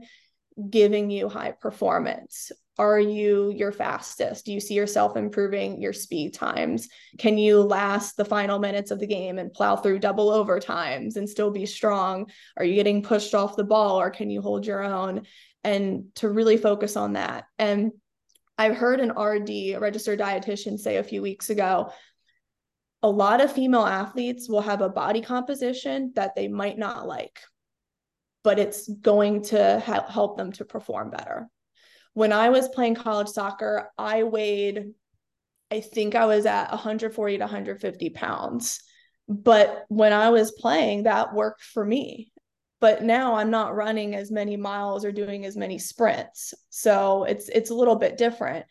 [0.70, 2.52] giving you high performance?
[2.78, 4.46] Are you your fastest?
[4.46, 6.88] Do you see yourself improving your speed times?
[7.18, 11.30] Can you last the final minutes of the game and plow through double overtimes and
[11.30, 12.30] still be strong?
[12.58, 15.24] Are you getting pushed off the ball or can you hold your own?
[15.64, 17.46] And to really focus on that.
[17.58, 17.92] And
[18.58, 21.94] i heard an rd a registered dietitian say a few weeks ago
[23.02, 27.40] a lot of female athletes will have a body composition that they might not like,
[28.44, 31.48] but it's going to ha- help them to perform better.
[32.14, 34.94] When I was playing college soccer, I weighed,
[35.72, 38.82] I think I was at 140 to 150 pounds.
[39.28, 42.32] But when I was playing, that worked for me.
[42.82, 46.54] But now I'm not running as many miles or doing as many sprints.
[46.70, 48.66] So it's it's a little bit different.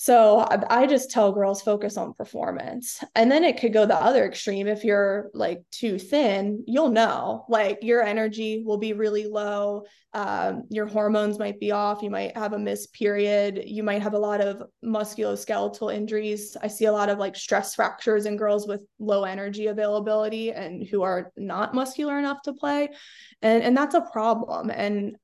[0.00, 3.02] So I just tell girls focus on performance.
[3.16, 4.68] And then it could go the other extreme.
[4.68, 9.86] If you're like too thin, you'll know like your energy will be really low.
[10.14, 12.00] Um, your hormones might be off.
[12.00, 13.64] You might have a missed period.
[13.66, 16.56] You might have a lot of musculoskeletal injuries.
[16.62, 20.86] I see a lot of like stress fractures in girls with low energy availability and
[20.86, 22.90] who are not muscular enough to play.
[23.42, 24.70] And, and that's a problem.
[24.70, 25.16] And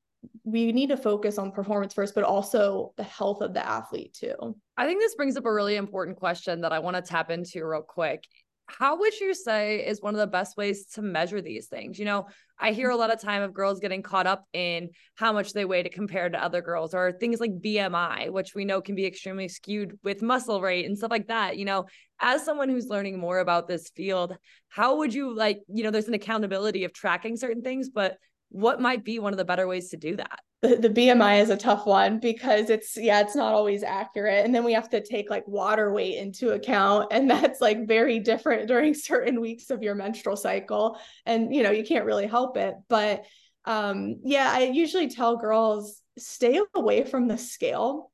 [0.45, 4.57] we need to focus on performance first, but also the health of the athlete too.
[4.77, 7.65] I think this brings up a really important question that I want to tap into
[7.67, 8.25] real quick.
[8.67, 11.99] how would you say is one of the best ways to measure these things?
[11.99, 12.27] You know,
[12.59, 15.65] I hear a lot of time of girls getting caught up in how much they
[15.65, 19.07] weigh to compare to other girls or things like BMI, which we know can be
[19.07, 21.59] extremely skewed with muscle rate and stuff like that.
[21.59, 21.87] You know,
[22.21, 24.37] as someone who's learning more about this field,
[24.69, 28.17] how would you like, you know, there's an accountability of tracking certain things, but
[28.51, 30.41] what might be one of the better ways to do that?
[30.63, 34.45] The, the BMI is a tough one because it's yeah, it's not always accurate.
[34.45, 37.09] And then we have to take like water weight into account.
[37.11, 40.99] And that's like very different during certain weeks of your menstrual cycle.
[41.27, 42.75] And you know, you can't really help it.
[42.89, 43.25] But
[43.65, 48.11] um, yeah, I usually tell girls stay away from the scale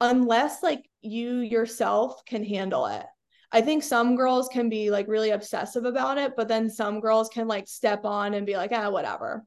[0.00, 3.06] unless like you yourself can handle it.
[3.50, 7.28] I think some girls can be like really obsessive about it, but then some girls
[7.28, 9.44] can like step on and be like, ah, whatever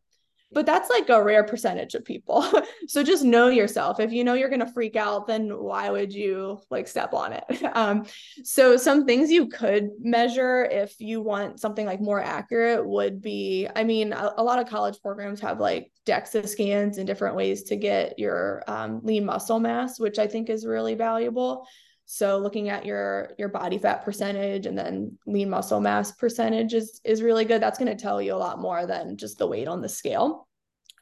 [0.54, 2.46] but that's like a rare percentage of people.
[2.88, 4.00] so just know yourself.
[4.00, 7.34] If you know you're going to freak out, then why would you like step on
[7.34, 7.44] it?
[7.74, 8.06] Um,
[8.44, 13.68] so some things you could measure if you want something like more accurate would be,
[13.76, 17.64] I mean, a, a lot of college programs have like DEXA scans and different ways
[17.64, 21.66] to get your um, lean muscle mass, which I think is really valuable.
[22.14, 27.00] So looking at your your body fat percentage and then lean muscle mass percentage is
[27.06, 27.62] is really good.
[27.62, 30.46] That's going to tell you a lot more than just the weight on the scale.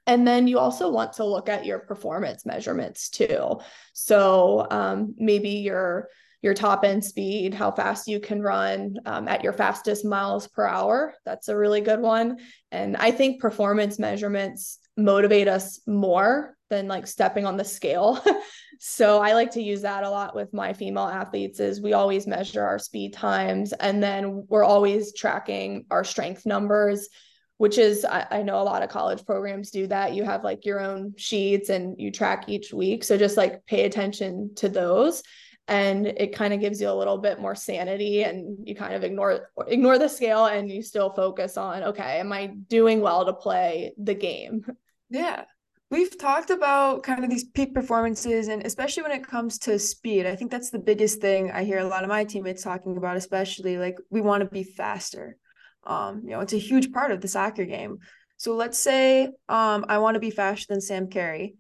[0.06, 3.60] And then you also want to look at your performance measurements too.
[3.94, 6.10] So um, maybe your
[6.44, 10.68] your top end speed, how fast you can run um, at your fastest miles per
[10.68, 11.16] hour.
[11.26, 12.38] That's a really good one.
[12.72, 18.24] And I think performance measurements motivate us more than like stepping on the scale.
[18.82, 22.26] so I like to use that a lot with my female athletes is we always
[22.26, 27.10] measure our speed times and then we're always tracking our strength numbers
[27.58, 30.14] which is I, I, know a lot of college programs do that.
[30.14, 33.04] You have like your own sheets and you track each week.
[33.04, 35.24] So just like pay attention to those.
[35.68, 39.04] And it kind of gives you a little bit more sanity and you kind of
[39.04, 43.34] ignore ignore the scale and you still focus on okay am i doing well to
[43.34, 44.66] play the game?
[45.10, 45.44] Yeah
[45.92, 50.28] We've talked about kind of these peak performances, and especially when it comes to speed,
[50.28, 53.18] I think that's the biggest thing I hear a lot of my teammates talking about,
[53.18, 55.36] especially like we want to be faster.
[55.84, 57.98] Um, you know, it's a huge part of the soccer game.
[58.38, 61.56] So let's say um, I want to be faster than Sam Carey.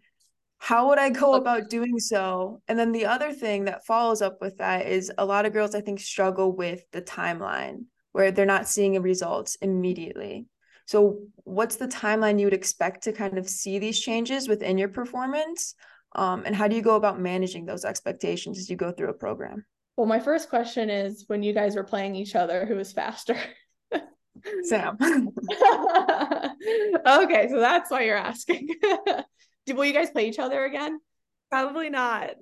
[0.59, 2.61] How would I go about doing so?
[2.67, 5.73] And then the other thing that follows up with that is a lot of girls,
[5.73, 10.45] I think, struggle with the timeline where they're not seeing results immediately.
[10.89, 14.89] So, what's the timeline you would expect to kind of see these changes within your
[14.89, 15.75] performance?
[16.15, 19.13] Um, and how do you go about managing those expectations as you go through a
[19.13, 19.67] program?
[19.97, 23.37] Well, my first question is when you guys were playing each other, who was faster?
[24.63, 24.97] Sam.
[27.05, 28.69] okay, so that's why you're asking.
[29.67, 30.99] will you guys play each other again?
[31.51, 32.31] Probably not.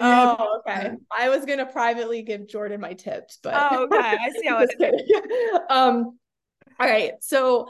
[0.00, 0.90] Oh, okay.
[1.16, 3.96] I was gonna privately give Jordyn my tips, but oh, okay.
[3.96, 5.70] I see how it.
[5.70, 6.18] um,
[6.78, 7.12] all right.
[7.20, 7.68] So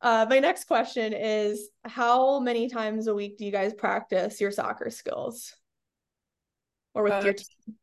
[0.00, 4.50] uh, my next question is how many times a week do you guys practice your
[4.50, 5.54] soccer skills?
[6.94, 7.76] Or with uh, your team?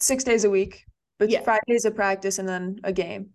[0.00, 0.84] Six days a week,
[1.18, 1.42] but yeah.
[1.42, 3.30] five days of practice and then a game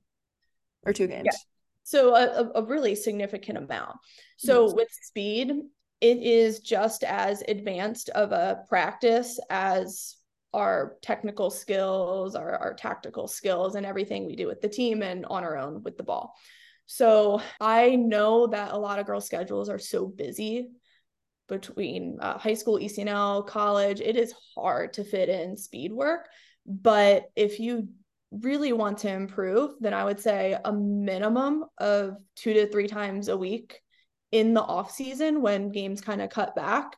[0.86, 1.26] or two games.
[1.26, 1.38] Yeah.
[1.84, 3.98] So a, a really significant amount.
[4.38, 4.74] So yes.
[4.76, 5.52] with speed,
[6.02, 10.16] it is just as advanced of a practice as
[10.54, 15.26] our technical skills, our, our tactical skills, and everything we do with the team and
[15.28, 16.34] on our own with the ball.
[16.86, 20.70] So I know that a lot of girls' schedules are so busy
[21.48, 24.02] between uh, high school, ECNL, college.
[24.02, 26.28] It is hard to fit in speed work.
[26.66, 27.90] But if you
[28.32, 33.28] really want to improve, then I would say a minimum of two to three times
[33.28, 33.82] a week
[34.32, 36.96] in the off season when games kind of cut back.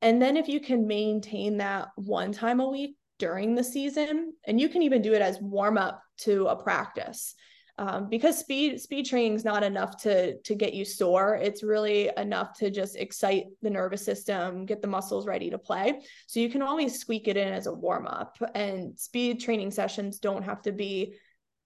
[0.00, 4.60] And then if you can maintain that one time a week during the season, and
[4.60, 7.34] you can even do it as warm up to a practice
[7.78, 11.36] um, because speed speed training is not enough to to get you sore.
[11.36, 16.00] It's really enough to just excite the nervous system get the muscles ready to play.
[16.26, 20.18] So you can always squeak it in as a warm up and speed training sessions
[20.18, 21.14] don't have to be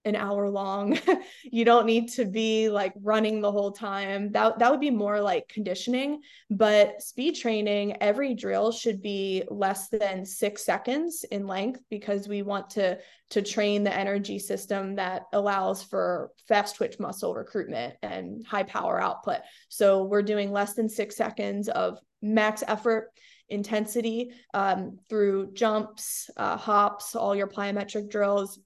[0.05, 0.99] an hour long.
[1.45, 4.33] you don't need to be like running the whole time.
[4.33, 9.89] That that would be more like conditioning, but speed training, every drill should be less
[9.89, 12.99] than 6 seconds in length because we want to
[13.31, 19.01] to train the energy system that allows for fast twitch muscle recruitment and high power
[19.01, 19.39] output.
[19.69, 23.11] So we're doing less than 6 seconds of max effort
[23.49, 28.59] intensity um, through jumps, uh, hops, all your plyometric drills,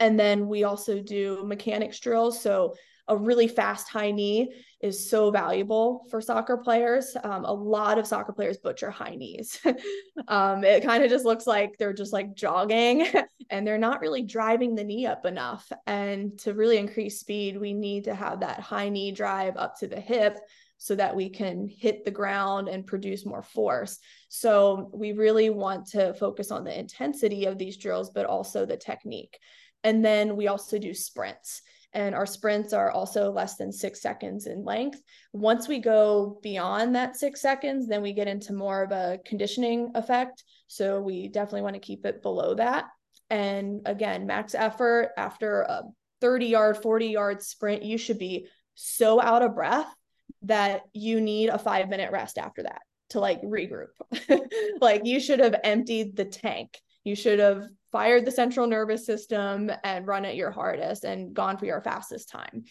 [0.00, 2.40] and then we also do mechanics drills.
[2.40, 2.74] So
[3.06, 7.16] a really fast high knee is so valuable for soccer players.
[7.22, 9.60] Um, a lot of soccer players butcher high knees.
[10.28, 13.06] um, it kind of just looks like they're just like jogging
[13.50, 15.70] and they're not really driving the knee up enough.
[15.86, 19.86] And to really increase speed, we need to have that high knee drive up to
[19.86, 20.38] the hip
[20.78, 23.98] so that we can hit the ground and produce more force.
[24.28, 28.76] So we really want to focus on the intensity of these drills, but also the
[28.76, 29.38] technique.
[29.84, 31.62] And then we also do sprints
[31.94, 35.00] and our sprints are also less than six seconds in length.
[35.32, 39.92] Once we go beyond that six seconds, then we get into more of a conditioning
[39.94, 40.42] effect.
[40.66, 42.86] So we definitely want to keep it below that.
[43.30, 45.84] And again, max effort after a
[46.20, 49.92] 30 yard, 40 yard sprint, you should be so out of breath
[50.42, 53.92] that you need a five minute rest after that to like regroup.
[54.80, 56.80] like you should have emptied the tank.
[57.04, 61.58] You should have fired the central nervous system and run at your hardest and gone
[61.58, 62.64] for your fastest time.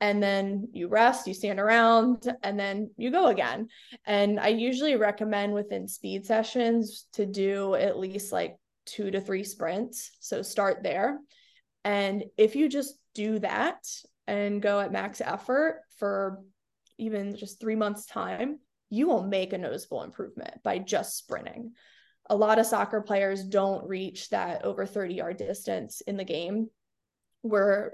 [0.00, 3.68] And then you rest, you stand around, and then you go again.
[4.04, 9.44] And I usually recommend within speed sessions to do at least like two to three
[9.44, 10.10] sprints.
[10.20, 11.18] So start there.
[11.84, 13.78] And if you just do that
[14.26, 16.40] and go at max effort for
[16.98, 18.58] even just three months' time,
[18.90, 21.72] you will make a noticeable improvement by just sprinting
[22.28, 26.68] a lot of soccer players don't reach that over 30 yard distance in the game.
[27.42, 27.92] We're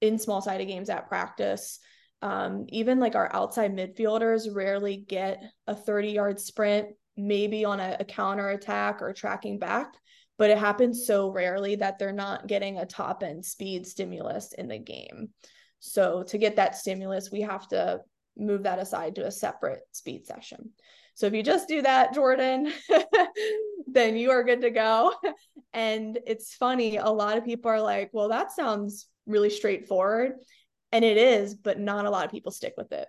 [0.00, 1.78] in small sided games at practice.
[2.22, 7.98] Um, even like our outside midfielders rarely get a 30 yard sprint, maybe on a,
[8.00, 9.94] a counter attack or tracking back,
[10.38, 14.68] but it happens so rarely that they're not getting a top end speed stimulus in
[14.68, 15.30] the game.
[15.78, 18.00] So to get that stimulus, we have to
[18.36, 20.70] move that aside to a separate speed session.
[21.16, 22.70] So if you just do that, Jordyn,
[23.86, 25.12] then you are good to go.
[25.72, 30.32] And it's funny, a lot of people are like, well, that sounds really straightforward.
[30.90, 33.06] And it is, but not a lot of people stick with it.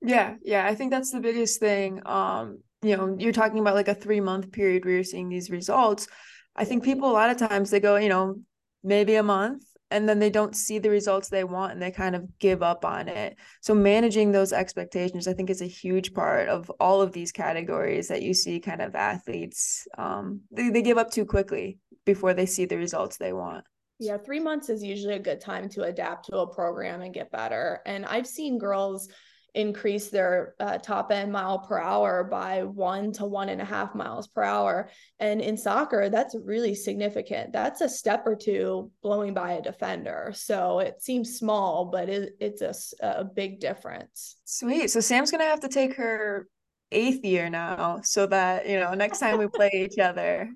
[0.00, 2.00] Yeah, yeah, I think that's the biggest thing.
[2.06, 5.50] Um, you know, you're talking about like a three month period where you're seeing these
[5.50, 6.06] results.
[6.54, 8.36] I think people a lot of times they go, you know,
[8.84, 12.16] maybe a month and then they don't see the results they want and they kind
[12.16, 13.36] of give up on it.
[13.60, 18.08] So managing those expectations, I think, is a huge part of all of these categories
[18.08, 19.86] that you see kind of athletes.
[19.98, 23.64] Um, they, they give up too quickly before they see the results they want.
[23.98, 27.30] Yeah, three months is usually a good time to adapt to a program and get
[27.30, 27.80] better.
[27.86, 29.08] And I've seen girls
[29.54, 33.94] increase their uh, top end mile per hour by one to one and a half
[33.94, 34.88] miles per hour.
[35.18, 37.52] And in soccer, that's really significant.
[37.52, 40.32] That's a step or two blowing by a defender.
[40.34, 44.36] So it seems small, but it, it's a, a big difference.
[44.44, 44.90] Sweet.
[44.90, 46.48] So Sam's going to have to take her
[46.90, 50.50] eighth year now so that, you know, next time we play each other,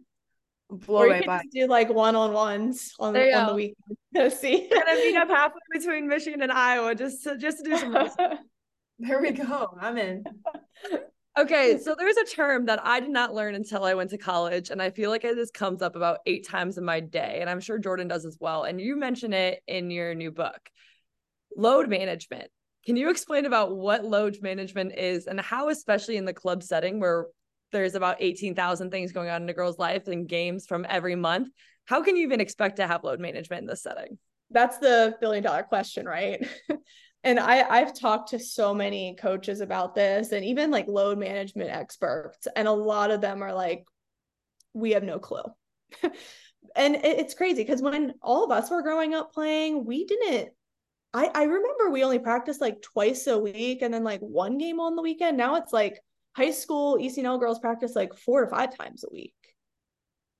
[0.71, 1.43] blow or right by.
[1.53, 4.33] Do like one on ones on, the, on the weekend.
[4.33, 7.77] See, we're gonna meet up halfway between Michigan and Iowa just to, just to do
[7.77, 7.95] some.
[8.99, 9.77] There we go.
[9.81, 10.25] I'm in.
[11.39, 14.71] okay, so there's a term that I did not learn until I went to college,
[14.71, 17.51] and I feel like it just comes up about eight times in my day, and
[17.51, 18.65] I'm sure Jordyn does as well.
[18.65, 20.71] And you mention it in your new book,
[21.57, 22.51] load management.
[22.87, 27.01] Can you explain about what load management is and how, especially in the club setting
[27.01, 27.27] where
[27.73, 31.49] there's about 18,000 things going on in a girl's life and games from every month,
[31.87, 34.19] how can you even expect to have load management in this setting?
[34.51, 36.47] That's the billion dollar question, right?
[37.27, 41.71] and I I've talked to so many coaches about this and even like load management
[41.71, 43.85] experts and a lot of them are like
[44.73, 45.43] we have no clue.
[46.77, 50.51] and it's crazy because when all of us were growing up playing, we didn't
[51.13, 54.79] I I remember we only practiced like twice a week and then like one game
[54.79, 55.37] on the weekend.
[55.37, 56.01] Now it's like
[56.37, 59.35] high school ECNL girls practice like 4 to 5 times a week.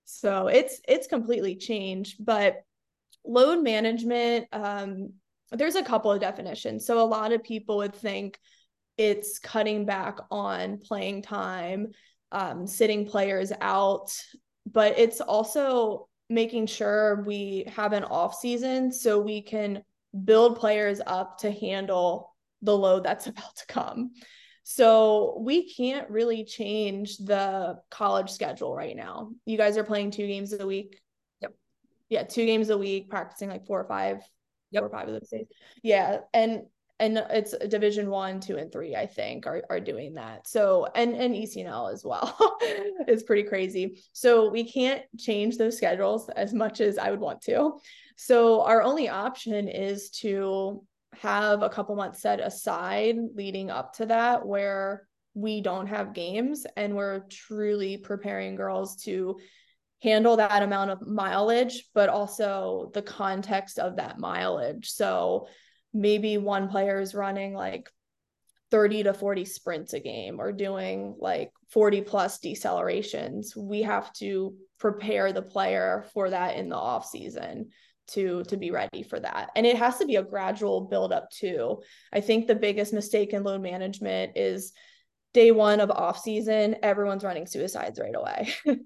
[0.05, 2.61] So it's it's completely changed, but
[3.25, 5.11] load management um
[5.51, 6.85] there's a couple of definitions.
[6.85, 8.39] So a lot of people would think
[8.97, 11.91] it's cutting back on playing time,
[12.31, 14.11] um, sitting players out,
[14.65, 19.83] but it's also making sure we have an off season so we can
[20.25, 24.11] build players up to handle the load that's about to come.
[24.63, 29.31] So we can't really change the college schedule right now.
[29.45, 30.99] You guys are playing two games a week.
[31.41, 31.53] Yep.
[32.09, 34.23] Yeah, two games a week, practicing like four or five
[34.71, 34.83] yep.
[34.83, 35.47] of those days.
[35.83, 36.63] Yeah, and
[36.99, 41.15] and it's division one two and three i think are, are doing that so and
[41.15, 42.35] and ecnl as well
[43.07, 47.41] it's pretty crazy so we can't change those schedules as much as i would want
[47.41, 47.73] to
[48.15, 54.05] so our only option is to have a couple months set aside leading up to
[54.05, 59.37] that where we don't have games and we're truly preparing girls to
[60.01, 64.89] handle that amount of mileage, but also the context of that mileage.
[64.89, 65.47] So
[65.93, 67.89] maybe one player is running like
[68.69, 73.55] 30 to 40 sprints a game or doing like 40 plus decelerations.
[73.55, 77.69] We have to prepare the player for that in the off season
[78.09, 79.49] to to be ready for that.
[79.55, 81.81] And it has to be a gradual build up too.
[82.13, 84.73] I think the biggest mistake in load management is
[85.33, 88.49] day one of off season everyone's running suicides right away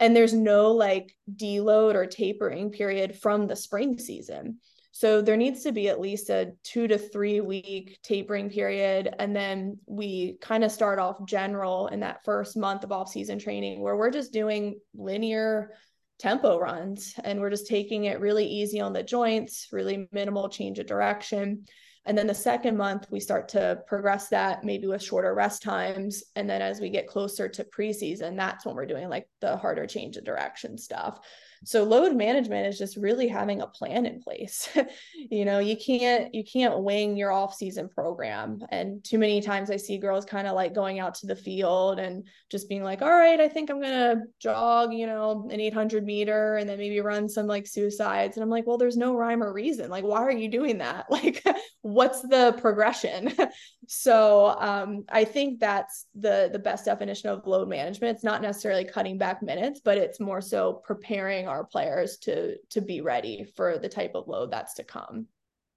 [0.00, 4.58] and there's no like deload or tapering period from the spring season
[4.94, 9.12] so there needs to be at least a two to three week tapering period.
[9.18, 13.38] And then we kind of start off general in that first month of off season
[13.38, 15.72] training where we're just doing linear
[16.18, 20.78] tempo runs and we're just taking it really easy on the joints, really minimal change
[20.78, 21.64] of direction.
[22.04, 26.24] And then the second month, we start to progress that maybe with shorter rest times.
[26.34, 29.86] And then as we get closer to preseason, that's when we're doing like the harder
[29.86, 31.20] change of direction stuff.
[31.64, 34.68] So load management is just really having a plan in place.
[35.30, 38.60] you know, you can't you can't wing your off-season program.
[38.70, 41.98] And too many times I see girls kind of like going out to the field
[41.98, 45.60] and just being like, "All right, I think I'm going to jog, you know, an
[45.60, 49.14] 800 meter and then maybe run some like suicides." And I'm like, "Well, there's no
[49.14, 49.88] rhyme or reason.
[49.90, 51.06] Like why are you doing that?
[51.12, 51.44] Like
[51.82, 53.32] what's the progression?"
[53.86, 58.16] so, um I think that's the the best definition of load management.
[58.16, 62.80] It's not necessarily cutting back minutes, but it's more so preparing our players to to
[62.80, 65.26] be ready for the type of load that's to come.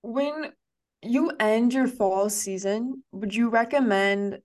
[0.02, 0.52] When
[1.02, 4.40] you end your fall season, would you recommend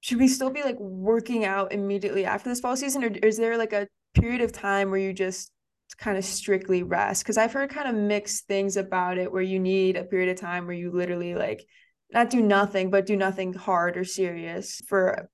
[0.00, 3.58] should we still be like working out immediately after this fall season or is there
[3.58, 5.50] like a period of time where you just
[5.98, 9.58] kind of strictly rest because i've heard kind of mixed things about it where you
[9.58, 11.66] need a period of time where you literally like
[12.12, 15.28] not do nothing but do nothing hard or serious for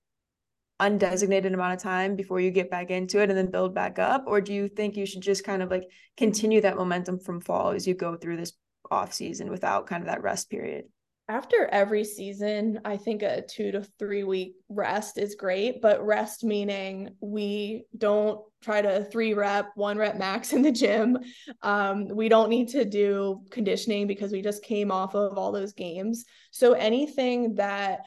[0.81, 4.25] undesignated amount of time before you get back into it and then build back up?
[4.27, 5.85] Or do you think you should just kind of like
[6.17, 8.53] continue that momentum from fall as you go through this
[8.91, 10.85] off season without kind of that rest period?
[11.29, 16.43] After every season i think a 2 to 3 week rest is great but rest
[16.45, 21.19] meaning we don't try to 3 rep 1 rep max in the gym.
[21.63, 25.73] Um, we don't need to do conditioning because we just came off of all those
[25.73, 26.25] games.
[26.51, 28.01] So anything that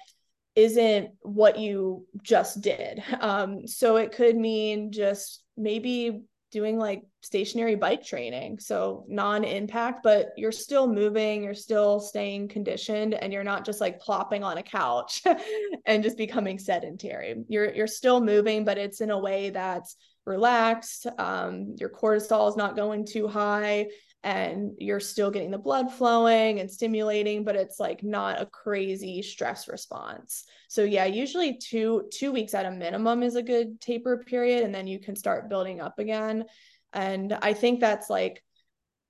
[0.56, 3.04] isn't what you just did.
[3.20, 8.60] Um, so it could mean just maybe doing like stationary bike training.
[8.60, 13.82] So non impact, but you're still moving, you're still staying conditioned, and you're not just
[13.82, 15.22] like plopping on a couch
[15.86, 17.36] and just becoming sedentary.
[17.50, 21.08] You're, you're still moving, but it's in a way that's relaxed.
[21.18, 23.88] Um, your cortisol is not going too high
[24.26, 29.22] and you're still getting the blood flowing and stimulating but it's like not a crazy
[29.22, 34.18] stress response so yeah usually two two weeks at a minimum is a good taper
[34.18, 36.44] period and then you can start building up again
[36.92, 38.44] and i think that's like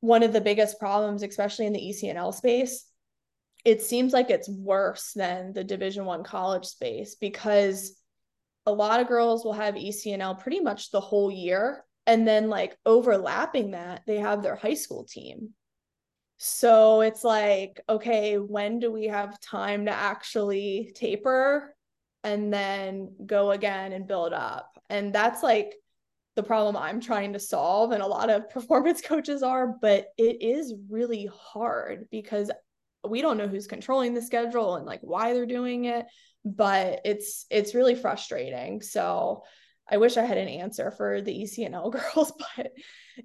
[0.02, 2.86] one of the biggest problems especially in the ecnl space
[3.64, 7.96] it seems like it's worse than the division one college space because
[8.66, 12.78] a lot of girls will have ecnl pretty much the whole year and then like
[12.86, 15.50] overlapping that they have their high school team.
[16.38, 21.76] So it's like okay when do we have time to actually taper
[22.24, 24.78] and then go again and build up?
[24.90, 25.76] And that's like
[26.36, 30.42] the problem i'm trying to solve and a lot of performance coaches are but it
[30.42, 32.52] is really hard because
[33.08, 36.06] we don't know who's controlling the schedule and like why they're doing it
[36.46, 39.44] but it's it's really frustrating so
[39.90, 42.72] I wish I had an answer for the ECNL girls, but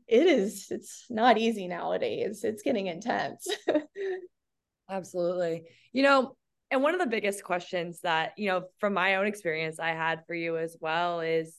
[0.06, 2.44] it is it's not easy nowadays.
[2.44, 3.46] It's getting intense.
[4.90, 5.64] Absolutely.
[5.92, 6.36] You know,
[6.70, 10.24] and one of the biggest questions that, you know, from my own experience I had
[10.26, 11.56] for you as well is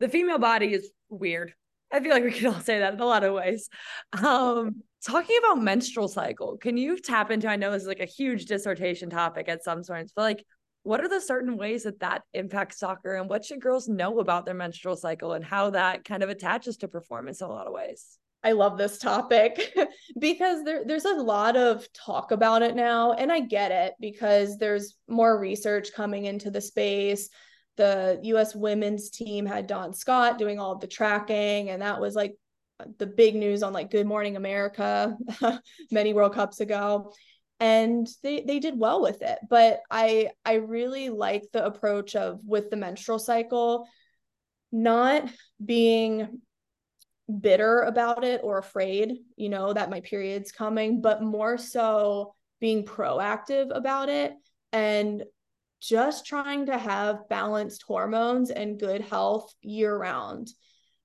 [0.00, 1.52] the female body is weird.
[1.92, 3.68] I feel like we can all say that in a lot of ways.
[4.12, 7.48] Um, talking about menstrual cycle, can you tap into?
[7.48, 10.44] I know this is like a huge dissertation topic at some points, but like,
[10.84, 14.44] what are the certain ways that that impacts soccer and what should girls know about
[14.44, 17.72] their menstrual cycle and how that kind of attaches to performance in a lot of
[17.72, 19.74] ways I love this topic
[20.18, 23.12] because there, there's a lot of talk about it now.
[23.12, 27.30] And I get it because there's more research coming into the space.
[27.78, 32.14] The US women's team had Dawn Scott doing all of the tracking, and that was
[32.14, 32.36] like
[32.98, 35.16] the big news on like Good Morning America
[35.90, 37.12] many World Cups ago
[37.60, 39.38] and they they did well with it.
[39.48, 43.86] But i i really like the approach of with the menstrual cycle
[44.72, 45.30] not
[45.64, 46.40] being
[47.40, 52.84] bitter about it or afraid you know that my period's coming but more so being
[52.84, 54.34] proactive about it
[54.72, 55.22] and
[55.80, 60.48] just trying to have balanced hormones and good health year round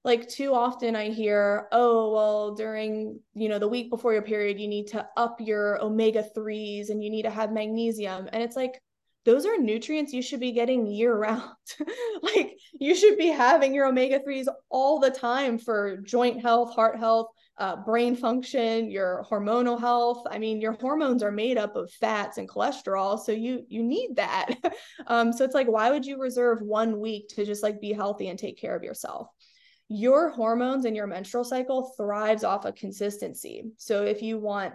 [0.10, 4.60] like too often I hear, oh, well, during, you know, the week before your period,
[4.60, 8.28] you need to up your omega 3s and you need to have magnesium.
[8.34, 8.82] And it's like,
[9.24, 11.44] those are nutrients you should be getting year round.
[12.24, 16.98] like you should be having your omega 3s all the time for joint health, heart
[16.98, 17.28] health,
[17.60, 20.26] uh, brain function, your hormonal health.
[20.32, 24.16] I mean, your hormones are made up of fats and cholesterol, so you you need
[24.16, 24.56] that.
[25.08, 28.30] um, so it's like, why would you reserve one week to just like be healthy
[28.30, 29.28] and take care of yourself?
[29.90, 33.66] Your hormones and your menstrual cycle thrives off of consistency.
[33.78, 34.74] So if you want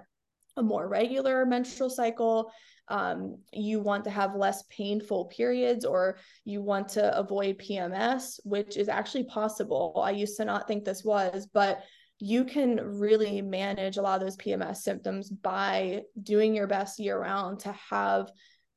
[0.56, 2.50] a more regular menstrual cycle,
[2.88, 8.76] um, you want to have less painful periods or you want to avoid PMS, which
[8.76, 10.00] is actually possible.
[10.04, 11.82] I used to not think this was, but
[12.20, 17.18] you can really manage a lot of those PMS symptoms by doing your best year
[17.18, 18.30] round to have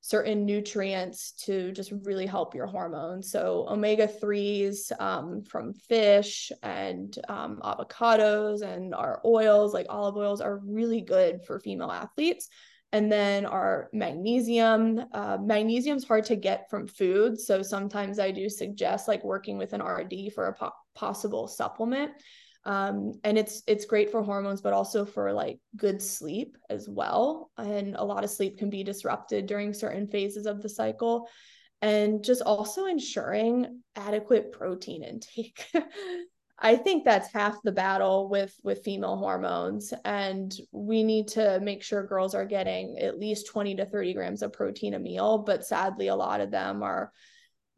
[0.08, 3.30] certain nutrients to just really help your hormones.
[3.30, 10.40] So, omega 3s um, from fish and um, avocados and our oils, like olive oils,
[10.40, 12.48] are really good for female athletes.
[12.94, 15.04] And then our magnesium.
[15.14, 17.38] Uh, magnesium is hard to get from food.
[17.38, 22.12] So, sometimes I do suggest like working with an RD for a po- possible supplement
[22.68, 27.50] um, and it's it's great for hormones but also for like good sleep as well.
[27.58, 31.30] And a lot of sleep can be disrupted during certain phases of the cycle.
[31.82, 35.66] And just also ensuring adequate protein intake.
[36.60, 39.94] I think that's half the battle with with female hormones.
[40.04, 44.42] And we need to make sure girls are getting at least 20 to 30 grams
[44.42, 47.14] of protein a meal but sadly a lot of them are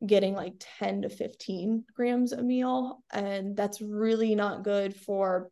[0.05, 3.03] getting like 10 to 15 grams a meal.
[3.11, 5.51] And that's really not good for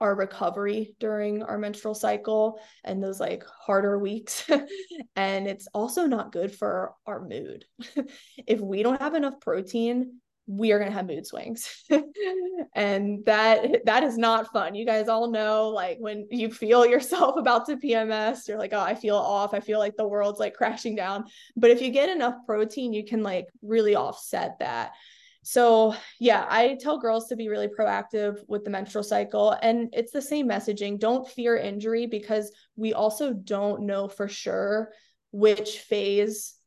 [0.00, 4.48] our recovery during our menstrual cycle and those like harder weeks.
[5.16, 7.64] and it's also not good for our mood.
[8.46, 11.84] if we don't have enough protein, we are going to have mood swings.
[12.74, 14.74] And that that is not fun.
[14.74, 18.80] You guys all know like when you feel yourself about to pms you're like oh
[18.80, 19.54] i feel off.
[19.54, 21.24] I feel like the world's like crashing down.
[21.56, 24.92] But if you get enough protein you can like really offset that.
[25.42, 30.12] So yeah i tell girls to be really proactive with the menstrual cycle and it's
[30.12, 30.98] the same messaging.
[30.98, 34.92] Don't fear injury because we also don't know for sure
[35.30, 36.57] which phase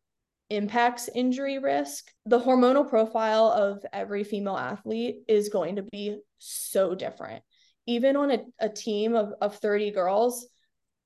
[0.51, 2.11] impacts injury risk.
[2.25, 7.43] The hormonal profile of every female athlete is going to be so different.
[7.87, 10.45] Even on a, a team of, of 30 girls,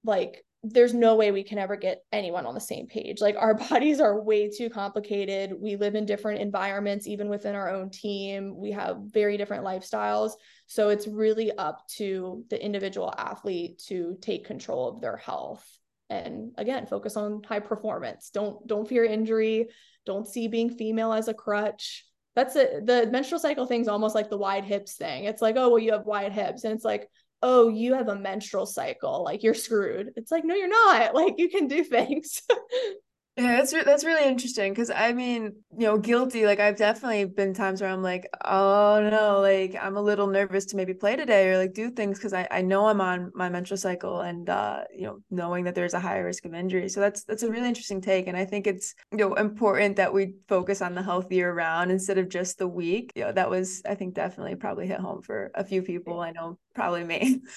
[0.03, 3.21] like there's no way we can ever get anyone on the same page.
[3.21, 5.53] Like our bodies are way too complicated.
[5.57, 8.57] We live in different environments, even within our own team.
[8.57, 10.31] We have very different lifestyles.
[10.65, 15.63] So it's really up to the individual athlete to take control of their health
[16.10, 18.30] and again focus on high performance.
[18.30, 19.70] Don't don't fear injury.
[20.06, 22.06] Don't see being female as a crutch.
[22.36, 22.86] That's it.
[22.86, 25.26] The menstrual cycle thing's almost like the wide hips thing.
[25.26, 26.64] It's like oh well you have wide hips.
[26.64, 27.10] And it's like
[27.41, 30.12] oh you have a menstrual cycle like you're screwed.
[30.16, 31.14] It's like no you're not.
[31.16, 32.41] Like you can do things
[33.38, 36.45] Yeah, that's re- that's really interesting because I mean, you know, guilty.
[36.45, 40.63] Like I've definitely been times where I'm like, oh no, like I'm a little nervous
[40.67, 43.49] to maybe play today or like do things because I I know I'm on my
[43.49, 46.88] menstrual cycle and uh you know knowing that there's a higher risk of injury.
[46.88, 50.13] So that's that's a really interesting take, and I think it's you know important that
[50.13, 53.11] we focus on the health year round instead of just the week.
[53.15, 56.21] You know, that was I think definitely probably hit home for a few people.
[56.21, 57.41] I know probably me.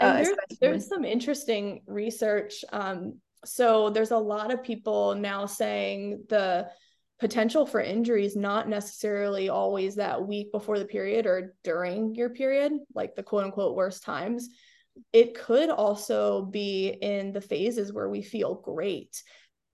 [0.00, 0.28] Uh, there's,
[0.60, 6.68] there's some interesting research um, so there's a lot of people now saying the
[7.18, 12.72] potential for injuries not necessarily always that week before the period or during your period
[12.94, 14.48] like the quote unquote worst times.
[15.12, 19.22] It could also be in the phases where we feel great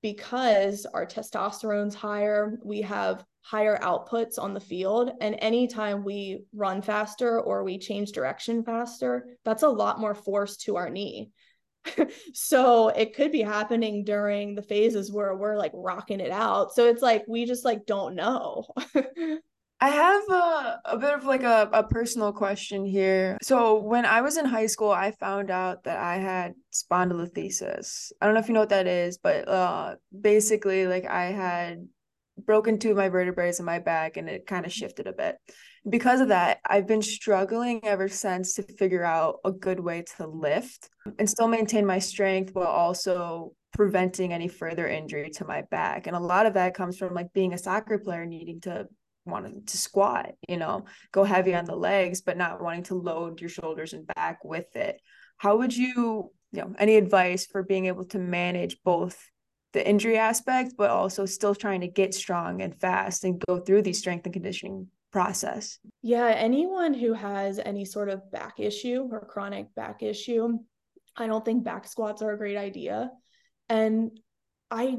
[0.02, 6.82] because our testosterone's higher we have higher outputs on the field and anytime we run
[6.82, 11.30] faster or we change direction faster that's a lot more force to our knee
[12.32, 16.74] so it could be happening during the phases where we're like rocking it out.
[16.74, 18.66] So it's like we just like don't know.
[19.80, 23.37] I have a, a bit of like a, a personal question here.
[23.43, 28.12] So when I was in high school, I found out that I had spondylolisthesis.
[28.20, 31.87] I don't know if you know what that is, but uh basically like I had
[32.39, 35.37] broken two of my vertebrae in my back and it kind of shifted a bit
[35.89, 40.26] because of that, I've been struggling ever since to figure out a good way to
[40.26, 46.07] lift and still maintain my strength while also preventing any further injury to my back.
[46.07, 48.87] And a lot of that comes from like being a soccer player needing to
[49.26, 53.41] wanting to squat, you know, go heavy on the legs, but not wanting to load
[53.41, 55.01] your shoulders and back with it.
[55.39, 59.30] How would you, you know, any advice for being able to manage both
[59.72, 63.82] the injury aspect, but also still trying to get strong and fast and go through
[63.82, 65.78] these strength and conditioning process?
[66.02, 70.58] Yeah, anyone who has any sort of back issue or chronic back issue,
[71.16, 73.12] I don't think back squats are a great idea.
[73.68, 74.18] And
[74.72, 74.98] I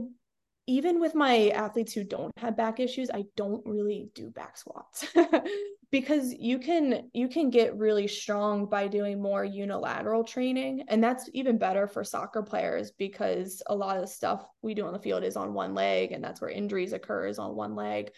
[0.68, 5.06] even with my athletes who don't have back issues, I don't really do back squats
[5.92, 11.30] because you can you can get really strong by doing more unilateral training and that's
[11.34, 15.00] even better for soccer players because a lot of the stuff we do on the
[15.00, 18.12] field is on one leg and that's where injuries occur is on one leg.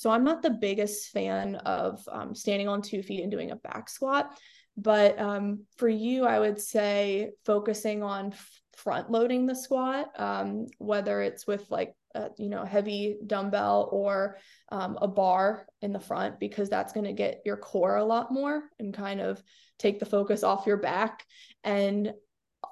[0.00, 3.56] So I'm not the biggest fan of um, standing on two feet and doing a
[3.56, 4.34] back squat.
[4.74, 8.32] But um, for you, I would say focusing on
[8.78, 14.38] front loading the squat, um, whether it's with like a, you know heavy dumbbell or
[14.72, 18.32] um, a bar in the front, because that's going to get your core a lot
[18.32, 19.42] more and kind of
[19.78, 21.26] take the focus off your back.
[21.62, 22.14] And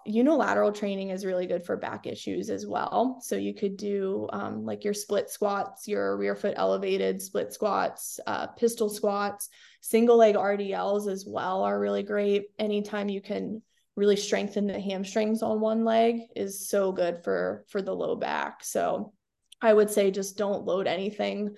[0.05, 3.18] unilateral training is really good for back issues as well.
[3.22, 8.20] So you could do um, like your split squats, your rear foot elevated split squats,
[8.26, 9.49] uh, pistol squats,
[9.80, 12.47] single leg RDLs as well are really great.
[12.59, 13.62] Anytime you can
[13.99, 18.62] really strengthen the hamstrings on one leg is so good for for the low back
[18.62, 19.12] so
[19.61, 21.53] i would say just don't load anything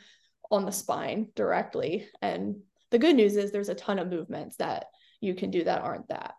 [0.51, 2.57] on the spine directly and
[2.91, 4.87] the good news is there's a ton of movements that
[5.21, 6.33] you can do that aren't that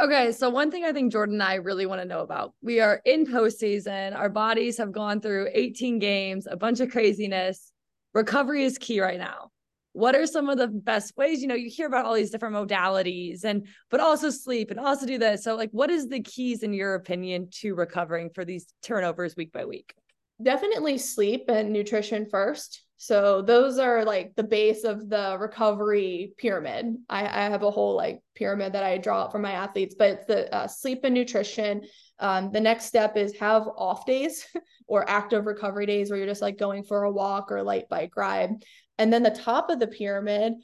[0.00, 2.54] Okay, so one thing I think Jordyn and I really want to know about.
[2.62, 4.16] We are in postseason.
[4.16, 7.72] Our bodies have gone through 18 games, a bunch of craziness.
[8.14, 9.50] Recovery is key right now.
[9.94, 11.42] What are some of the best ways?
[11.42, 15.04] You know you hear about all these different modalities and but also sleep and also
[15.04, 15.42] do this.
[15.42, 19.50] So like what is the keys in your opinion to recovering for these turnovers week
[19.50, 19.94] by week?
[20.40, 26.96] Definitely sleep and nutrition first so those are like the base of the recovery pyramid.
[27.08, 30.10] I, I have a whole like pyramid that i draw up for my athletes but
[30.10, 31.82] it's the uh, sleep and nutrition.
[32.18, 34.46] Um, the next step is have off days
[34.88, 38.16] or active recovery days where you're just like going for a walk or light bike
[38.16, 38.50] ride.
[38.98, 40.54] And then the top of the pyramid,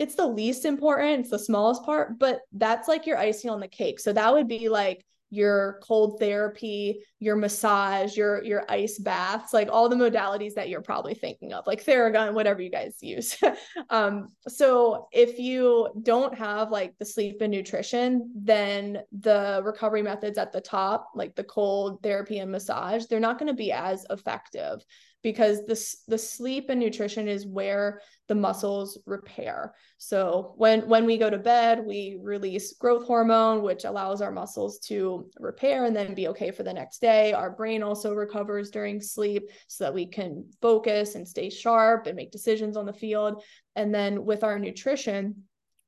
[0.00, 3.68] it's the least important, it's the smallest part, but that's like your icing on the
[3.68, 4.00] cake.
[4.00, 9.68] So that would be like your cold therapy, your massage, your your ice baths, like
[9.70, 13.36] all the modalities that you're probably thinking of, like Theragun, whatever you guys use.
[13.90, 20.38] um, so if you don't have like the sleep and nutrition, then the recovery methods
[20.38, 24.06] at the top, like the cold therapy and massage, they're not going to be as
[24.10, 24.84] effective
[25.24, 29.74] because the, the sleep and nutrition is where the muscles repair.
[29.96, 34.78] So when when we go to bed, we release growth hormone, which allows our muscles
[34.80, 37.32] to repair and then be okay for the next day.
[37.32, 42.16] Our brain also recovers during sleep so that we can focus and stay sharp and
[42.16, 43.42] make decisions on the field.
[43.76, 45.44] And then with our nutrition,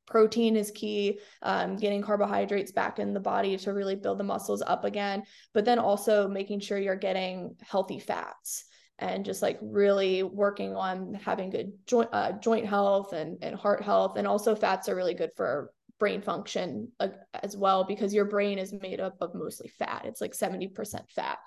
[0.06, 4.62] protein is key um, getting carbohydrates back in the body to really build the muscles
[4.64, 8.66] up again but then also making sure you're getting healthy fats
[8.98, 13.82] and just like really working on having good joint uh, joint health and and heart
[13.82, 14.16] health.
[14.16, 17.08] And also fats are really good for brain function uh,
[17.42, 20.02] as well because your brain is made up of mostly fat.
[20.04, 21.38] It's like 70% fat.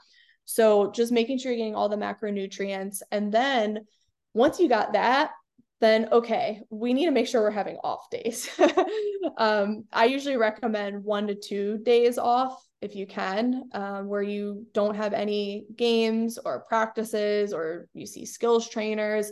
[0.45, 3.01] So just making sure you're getting all the macronutrients.
[3.11, 3.85] And then
[4.33, 5.31] once you got that
[5.79, 8.49] then okay, we need to make sure we're having off days.
[9.37, 14.65] um, I usually recommend one to two days off if you can, um, where you
[14.73, 19.31] don't have any games or practices or you see skills trainers.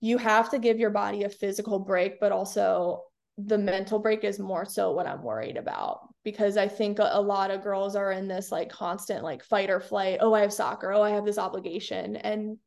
[0.00, 3.02] You have to give your body a physical break, but also
[3.38, 7.20] the mental break is more so what I'm worried about because I think a, a
[7.20, 10.18] lot of girls are in this like constant like fight or flight.
[10.20, 10.92] Oh, I have soccer.
[10.92, 12.16] Oh, I have this obligation.
[12.16, 12.58] And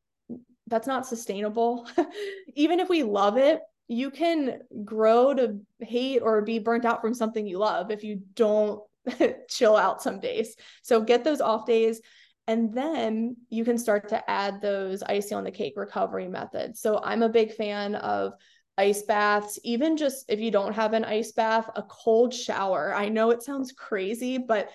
[0.67, 1.87] that's not sustainable.
[2.55, 7.13] Even if we love it, you can grow to hate or be burnt out from
[7.13, 8.81] something you love if you don't
[9.49, 10.55] chill out some days.
[10.81, 12.01] So get those off days.
[12.47, 16.79] And then you can start to add those icing on the cake recovery methods.
[16.79, 18.33] So I'm a big fan of
[18.77, 22.93] ice baths, even just if you don't have an ice bath, a cold shower.
[22.95, 24.69] I know it sounds crazy, but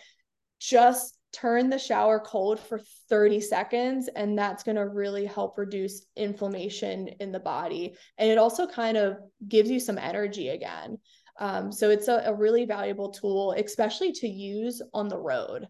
[0.60, 2.78] just turn the shower cold for
[3.08, 8.36] 30 seconds and that's going to really help reduce inflammation in the body and it
[8.36, 9.16] also kind of
[9.48, 10.98] gives you some energy again
[11.38, 15.66] um, so it's a, a really valuable tool especially to use on the road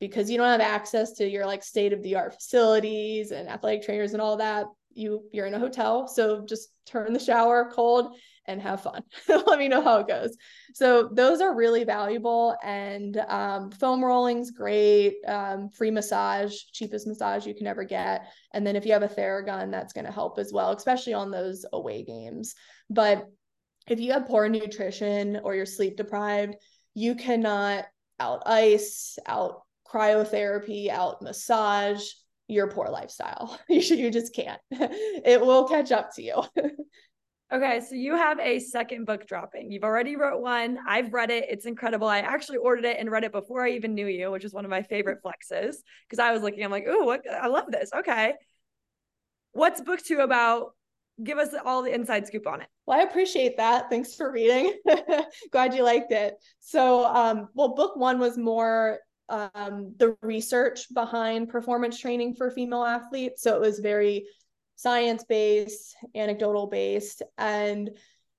[0.00, 3.82] because you don't have access to your like state of the art facilities and athletic
[3.82, 8.16] trainers and all that you you're in a hotel so just turn the shower cold
[8.48, 9.02] and have fun.
[9.28, 10.36] Let me know how it goes.
[10.74, 12.56] So those are really valuable.
[12.64, 15.16] And um, foam rolling's great.
[15.26, 18.26] Um, free massage, cheapest massage you can ever get.
[18.54, 21.30] And then if you have a Theragun, that's going to help as well, especially on
[21.30, 22.54] those away games.
[22.88, 23.28] But
[23.90, 26.56] if you have poor nutrition or you're sleep deprived,
[26.94, 27.84] you cannot
[28.20, 32.04] out ice, out cryotherapy, out massage
[32.48, 33.58] your poor lifestyle.
[33.68, 34.60] You should, you just can't.
[34.70, 36.42] it will catch up to you.
[37.50, 39.72] Okay, so you have a second book dropping.
[39.72, 40.78] You've already wrote one.
[40.86, 41.46] I've read it.
[41.48, 42.06] It's incredible.
[42.06, 44.66] I actually ordered it and read it before I even knew you, which is one
[44.66, 45.76] of my favorite flexes.
[46.06, 47.90] Because I was looking, I'm like, oh, what I love this.
[48.00, 48.34] Okay.
[49.52, 50.74] What's book two about?
[51.22, 52.68] Give us all the inside scoop on it.
[52.86, 53.90] Well, I appreciate that.
[53.90, 54.74] Thanks for reading.
[55.52, 56.34] Glad you liked it.
[56.60, 62.84] So, um, well, book one was more um, the research behind performance training for female
[62.84, 63.42] athletes.
[63.42, 64.26] So it was very
[64.76, 67.90] science based, anecdotal based, and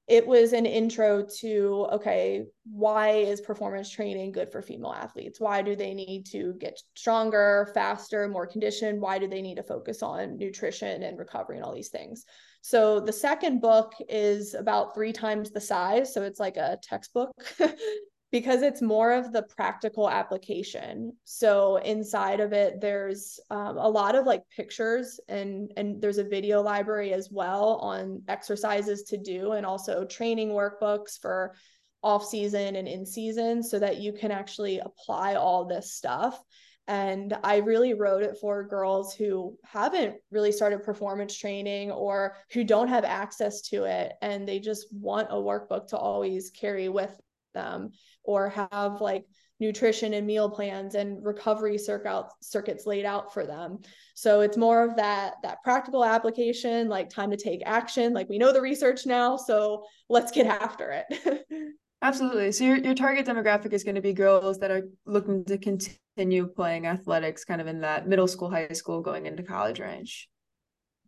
[0.08, 5.40] it was an intro to okay, why is performance training good for female athletes?
[5.40, 9.00] Why do they need to get stronger, faster, more conditioned?
[9.00, 12.26] Why do they need to focus on nutrition and recovery and all these things?
[12.62, 16.14] So the second book is about three times the size.
[16.14, 17.32] So it's like a textbook
[18.32, 24.16] because it's more of the practical application so inside of it there's um, a lot
[24.16, 29.54] of like pictures and and there's a video library as well on exercises to do
[29.54, 31.56] and also training workbooks for
[32.04, 36.42] off season and in season so that you can actually apply all this stuff
[36.90, 42.64] and I really wrote it for girls who haven't really started performance training or who
[42.64, 44.14] don't have access to it.
[44.24, 47.16] And they just want a workbook to always carry with
[47.54, 47.92] them
[48.24, 49.26] or have like
[49.60, 53.78] nutrition and meal plans and recovery circuit, circuits laid out for them.
[54.16, 58.16] So it's more of that that practical application like time to take action.
[58.16, 61.46] Like we know the research now so let's get after it
[62.02, 65.58] absolutely so your, your target demographic is going to be girls that are looking to
[65.58, 70.30] continue playing athletics kind of in that middle school high school going into college range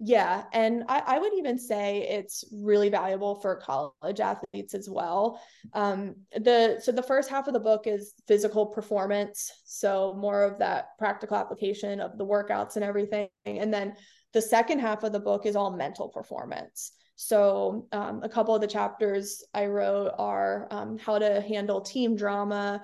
[0.04, 0.46] yeah.
[0.52, 5.40] And I, I, would even say it's really valuable for college athletes as well.
[5.74, 9.52] Um, the so the first half of the book is physical performance.
[9.64, 13.30] So more of that practical application of the workouts and everything.
[13.46, 13.94] And then
[14.34, 16.94] the second half of the book is all mental performance.
[17.24, 22.16] So um, a couple of the chapters I wrote are um, how to handle team
[22.16, 22.82] drama,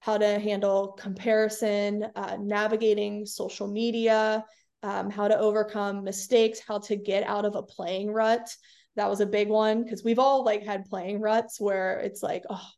[0.00, 4.44] how to handle comparison, uh, navigating social media,
[4.82, 8.48] um, how to overcome mistakes, how to get out of a playing rut.
[8.96, 12.42] That was a big one because we've all like had playing ruts where it's like,
[12.50, 12.68] oh,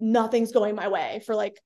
[0.00, 1.58] nothing's going my way for like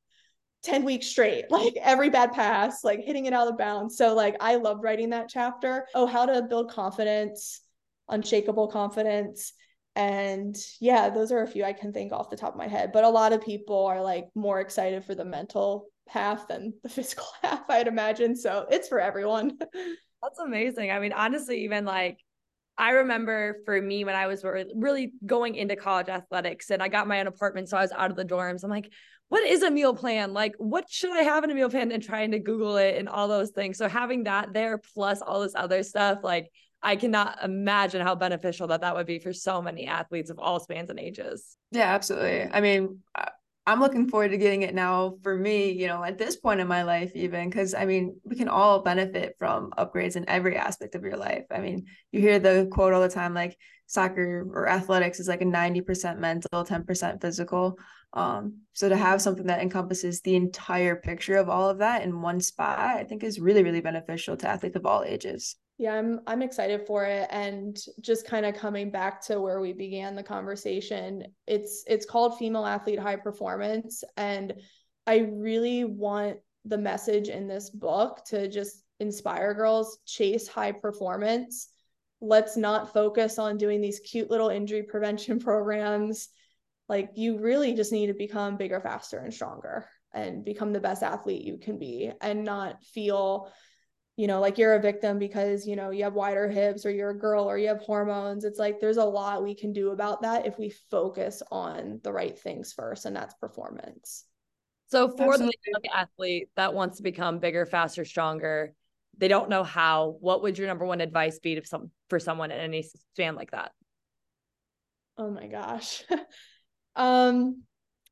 [0.62, 3.96] 10 weeks straight, like every bad pass, like hitting it out of bounds.
[3.96, 5.88] So, like, I loved writing that chapter.
[5.92, 7.62] Oh, how to build confidence,
[8.08, 9.52] unshakable confidence.
[9.94, 12.92] And yeah, those are a few I can think off the top of my head.
[12.92, 16.88] But a lot of people are like more excited for the mental half than the
[16.90, 18.36] physical half, I'd imagine.
[18.36, 19.58] So it's for everyone.
[20.22, 20.90] That's amazing.
[20.90, 22.18] I mean, honestly, even like
[22.78, 27.08] I remember for me when I was really going into college athletics and I got
[27.08, 28.64] my own apartment, so I was out of the dorms.
[28.64, 28.92] I'm like,
[29.28, 30.34] what is a meal plan?
[30.34, 31.90] Like, what should I have in a meal plan?
[31.90, 33.78] And trying to Google it and all those things.
[33.78, 36.50] So having that there plus all this other stuff, like,
[36.86, 40.60] I cannot imagine how beneficial that that would be for so many athletes of all
[40.60, 41.56] spans and ages.
[41.72, 42.42] Yeah, absolutely.
[42.42, 43.00] I mean,
[43.66, 46.68] I'm looking forward to getting it now for me, you know, at this point in
[46.68, 50.94] my life, even because I mean, we can all benefit from upgrades in every aspect
[50.94, 51.42] of your life.
[51.50, 55.42] I mean, you hear the quote all the time like soccer or athletics is like
[55.42, 57.80] a 90% mental, 10% physical.
[58.12, 62.22] Um, so to have something that encompasses the entire picture of all of that in
[62.22, 65.56] one spot, I think is really, really beneficial to athletes of all ages.
[65.78, 69.74] Yeah, I'm I'm excited for it and just kind of coming back to where we
[69.74, 71.24] began the conversation.
[71.46, 74.54] It's it's called Female Athlete High Performance and
[75.06, 81.68] I really want the message in this book to just inspire girls chase high performance.
[82.22, 86.30] Let's not focus on doing these cute little injury prevention programs.
[86.88, 91.02] Like you really just need to become bigger, faster and stronger and become the best
[91.02, 93.52] athlete you can be and not feel
[94.16, 97.10] you know, like you're a victim because, you know, you have wider hips or you're
[97.10, 98.44] a girl or you have hormones.
[98.44, 102.12] It's like there's a lot we can do about that if we focus on the
[102.12, 104.24] right things first, and that's performance.
[104.88, 105.58] So for Absolutely.
[105.64, 108.72] the young athlete that wants to become bigger, faster, stronger,
[109.18, 112.50] they don't know how, what would your number one advice be to some for someone
[112.50, 113.72] in any span like that?
[115.18, 116.04] Oh my gosh.
[116.96, 117.62] um,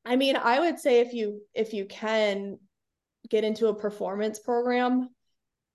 [0.04, 2.58] I mean, I would say if you if you can
[3.30, 5.08] get into a performance program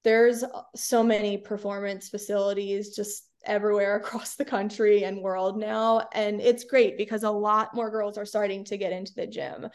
[0.04, 6.42] there's uh, so many performance facilities just everywhere across the country and world now and
[6.42, 9.68] it's great because a lot more girls are starting to get into the gym.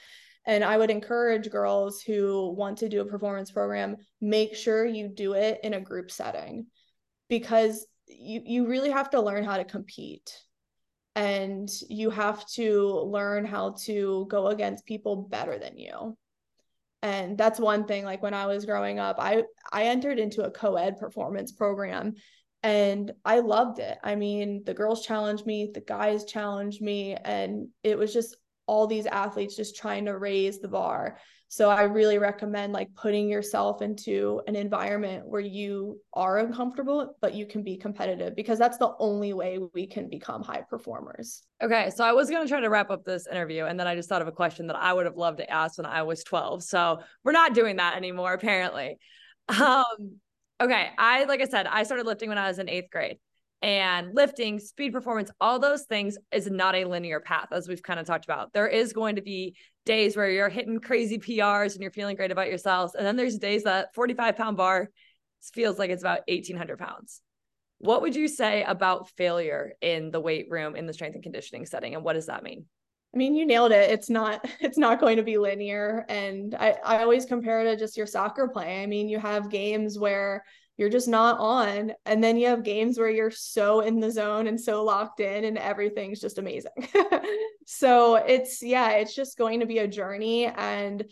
[0.46, 5.08] And i would encourage girls who want to do a performance program make sure you
[5.08, 6.66] do it in a group setting
[7.28, 10.30] because you you really have to learn how to compete
[11.16, 16.16] and you have to learn how to go against people better than you
[17.04, 19.42] and that's one thing like when i was growing up i
[19.72, 22.14] i entered into a co-ed performance program
[22.64, 23.98] and I loved it.
[24.02, 28.36] I mean, the girls challenged me, the guys challenged me, and it was just
[28.66, 31.18] all these athletes just trying to raise the bar.
[31.48, 37.34] So I really recommend like putting yourself into an environment where you are uncomfortable, but
[37.34, 41.42] you can be competitive because that's the only way we can become high performers.
[41.62, 41.90] Okay.
[41.94, 44.08] So I was going to try to wrap up this interview and then I just
[44.08, 46.64] thought of a question that I would have loved to ask when I was 12.
[46.64, 48.98] So we're not doing that anymore, apparently.
[49.46, 50.20] Um,
[50.58, 50.88] okay.
[50.96, 53.18] I, like I said, I started lifting when I was in eighth grade
[53.64, 57.98] and lifting, speed performance, all those things is not a linear path, as we've kind
[57.98, 58.52] of talked about.
[58.52, 59.56] There is going to be
[59.86, 62.94] days where you're hitting crazy PRs and you're feeling great about yourselves.
[62.94, 64.90] And then there's days that 45 pound bar
[65.54, 67.22] feels like it's about 1800 pounds.
[67.78, 71.64] What would you say about failure in the weight room in the strength and conditioning
[71.64, 71.94] setting?
[71.94, 72.66] And what does that mean?
[73.14, 73.90] I mean, you nailed it.
[73.90, 76.04] It's not it's not going to be linear.
[76.10, 78.82] And I, I always compare it to just your soccer play.
[78.82, 80.44] I mean, you have games where
[80.76, 81.92] you're just not on.
[82.04, 85.44] And then you have games where you're so in the zone and so locked in
[85.44, 86.72] and everything's just amazing.
[87.66, 90.46] so it's yeah, it's just going to be a journey.
[90.46, 91.04] And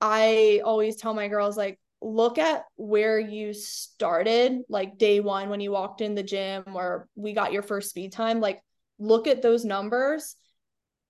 [0.00, 5.60] I always tell my girls, like, look at where you started, like day one when
[5.60, 8.40] you walked in the gym or we got your first speed time.
[8.40, 8.60] Like,
[8.98, 10.34] look at those numbers.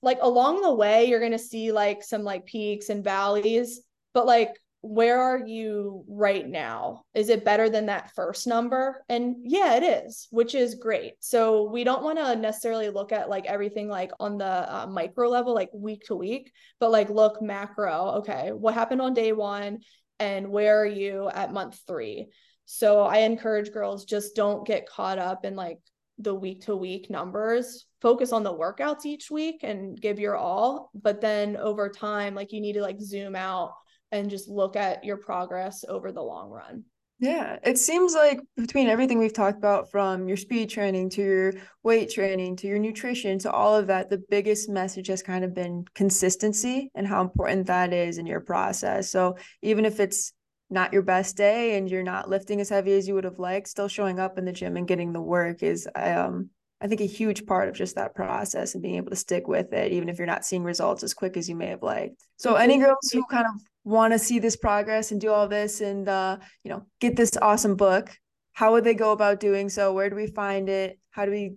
[0.02, 3.80] Like along the way, you're gonna see like some like peaks and valleys,
[4.12, 4.50] but like
[4.86, 7.02] where are you right now?
[7.12, 9.02] Is it better than that first number?
[9.08, 11.14] And yeah, it is, which is great.
[11.20, 15.28] So we don't want to necessarily look at like everything like on the uh, micro
[15.28, 18.18] level, like week to week, but like look macro.
[18.18, 19.80] Okay, what happened on day one?
[20.20, 22.28] And where are you at month three?
[22.64, 25.78] So I encourage girls just don't get caught up in like
[26.18, 27.86] the week to week numbers.
[28.00, 30.90] Focus on the workouts each week and give your all.
[30.94, 33.72] But then over time, like you need to like zoom out
[34.16, 36.84] and just look at your progress over the long run.
[37.18, 41.52] Yeah, it seems like between everything we've talked about from your speed training to your
[41.82, 45.54] weight training to your nutrition to all of that, the biggest message has kind of
[45.54, 49.10] been consistency and how important that is in your process.
[49.10, 50.34] So even if it's
[50.68, 53.68] not your best day and you're not lifting as heavy as you would have liked,
[53.68, 57.06] still showing up in the gym and getting the work is um I think a
[57.06, 60.18] huge part of just that process and being able to stick with it, even if
[60.18, 62.22] you're not seeing results as quick as you may have liked.
[62.36, 65.80] So any girls who kind of want to see this progress and do all this
[65.80, 68.10] and uh, you know get this awesome book
[68.56, 69.92] how would they go about doing so?
[69.92, 70.98] Where do we find it?
[71.10, 71.56] How do we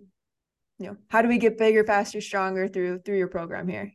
[0.79, 3.93] you know how do we get bigger faster stronger through through your program here?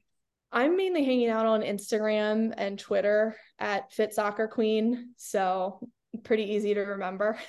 [0.50, 5.80] I'm mainly hanging out on instagram and twitter at fit soccer queen so
[6.22, 7.38] pretty easy to remember.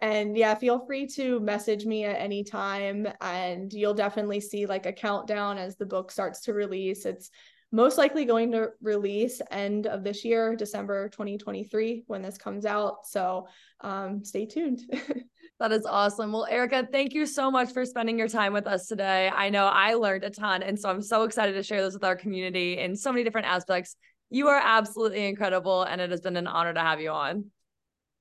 [0.00, 4.84] And yeah feel free to message me at any time and you'll definitely see like
[4.84, 7.06] a countdown as the book starts to release.
[7.06, 7.30] It's
[7.74, 13.04] most likely going to release end of this year, December 2023, when this comes out.
[13.04, 13.48] So
[13.80, 14.82] um, stay tuned.
[15.60, 16.32] That is awesome.
[16.32, 19.30] Well, Erica, thank you so much for spending your time with us today.
[19.32, 20.64] I know I learned a ton.
[20.64, 23.46] And so I'm so excited to share this with our community in so many different
[23.46, 23.94] aspects.
[24.30, 25.84] You are absolutely incredible.
[25.84, 27.52] And it has been an honor to have you on.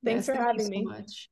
[0.06, 0.86] Thanks yes, for thank having so me.
[0.86, 1.30] Much.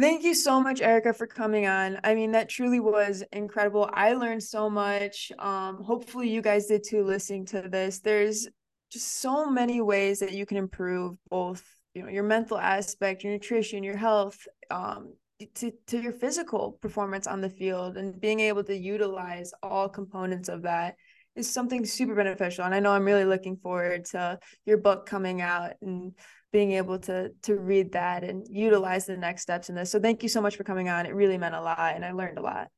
[0.00, 2.00] Thank you so much, Erica, for coming on.
[2.02, 3.90] I mean, that truly was incredible.
[3.92, 5.30] I learned so much.
[5.38, 7.98] Um, hopefully, you guys did too listening to this.
[7.98, 8.48] There's
[8.90, 13.34] just so many ways that you can improve both, you know, your mental aspect, your
[13.34, 14.38] nutrition, your health,
[14.70, 15.12] um,
[15.56, 20.48] to, to your physical performance on the field and being able to utilize all components
[20.48, 20.94] of that
[21.36, 22.64] is something super beneficial.
[22.64, 26.12] And I know I'm really looking forward to your book coming out and
[26.52, 29.90] being able to to read that and utilize the next steps in this.
[29.90, 31.06] So thank you so much for coming on.
[31.06, 32.68] It really meant a lot and I learned a lot.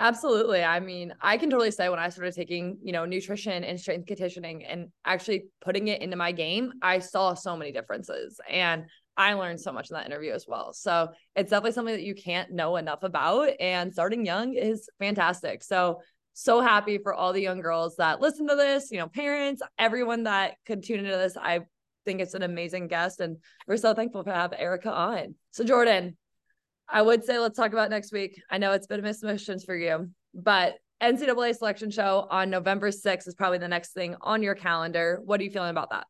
[0.00, 0.62] Absolutely.
[0.62, 4.06] I mean, I can totally say when I started taking, you know, nutrition and strength
[4.06, 8.84] conditioning and actually putting it into my game, I saw so many differences and
[9.16, 10.72] I learned so much in that interview as well.
[10.72, 13.50] So it's definitely something that you can't know enough about.
[13.58, 15.64] And starting young is fantastic.
[15.64, 16.00] So,
[16.32, 20.22] so happy for all the young girls that listen to this, you know, parents, everyone
[20.22, 21.36] that could tune into this.
[21.36, 21.62] I
[22.08, 23.36] think it's an amazing guest, and
[23.66, 25.34] we're so thankful to have Erica on.
[25.50, 26.14] So, Jordyn,
[26.88, 28.40] I would say let's talk about next week.
[28.50, 33.28] I know it's been a missions for you, but NCAA selection show on November 6th
[33.28, 35.20] is probably the next thing on your calendar.
[35.22, 36.06] What are you feeling about that?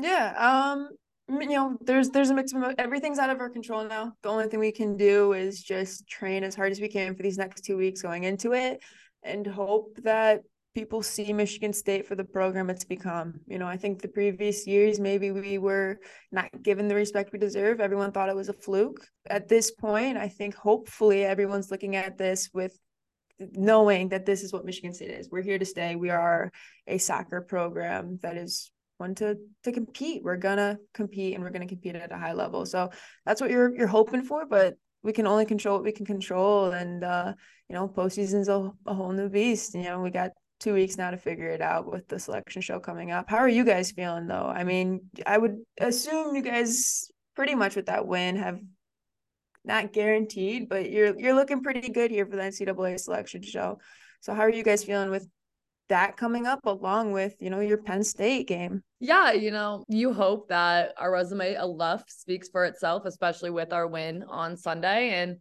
[0.00, 0.88] Yeah, um,
[1.28, 4.14] you know, there's there's a mix of everything's out of our control now.
[4.22, 7.22] The only thing we can do is just train as hard as we can for
[7.22, 8.80] these next two weeks going into it
[9.22, 10.40] and hope that
[10.74, 13.40] people see Michigan State for the program it's become.
[13.46, 15.98] You know, I think the previous years, maybe we were
[16.30, 17.80] not given the respect we deserve.
[17.80, 19.06] Everyone thought it was a fluke.
[19.28, 22.78] At this point, I think hopefully everyone's looking at this with
[23.38, 25.28] knowing that this is what Michigan State is.
[25.30, 25.96] We're here to stay.
[25.96, 26.50] We are
[26.86, 30.22] a soccer program that is one to to compete.
[30.22, 32.64] We're gonna compete and we're gonna compete at a high level.
[32.66, 32.90] So
[33.26, 34.46] that's what you're you're hoping for.
[34.46, 36.70] But we can only control what we can control.
[36.70, 37.34] And, uh,
[37.68, 39.74] you know, postseason's a, a whole new beast.
[39.74, 40.30] You know, we got
[40.62, 43.28] two weeks now to figure it out with the selection show coming up.
[43.28, 44.46] How are you guys feeling though?
[44.46, 48.60] I mean, I would assume you guys pretty much with that win have
[49.64, 53.78] not guaranteed, but you're you're looking pretty good here for the NCAA selection show.
[54.20, 55.26] So how are you guys feeling with
[55.88, 58.82] that coming up along with, you know, your Penn State game?
[59.00, 63.86] Yeah, you know, you hope that our resume enough speaks for itself, especially with our
[63.86, 65.10] win on Sunday.
[65.10, 65.38] And,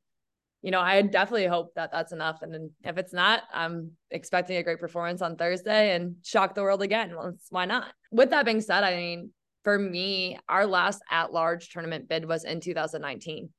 [0.62, 2.42] you know, I definitely hope that that's enough.
[2.42, 6.82] And if it's not, I'm expecting a great performance on Thursday and shock the world
[6.82, 7.16] again.
[7.16, 7.86] Well, why not?
[8.12, 9.32] With that being said, I mean,
[9.64, 13.50] for me, our last at large tournament bid was in 2019.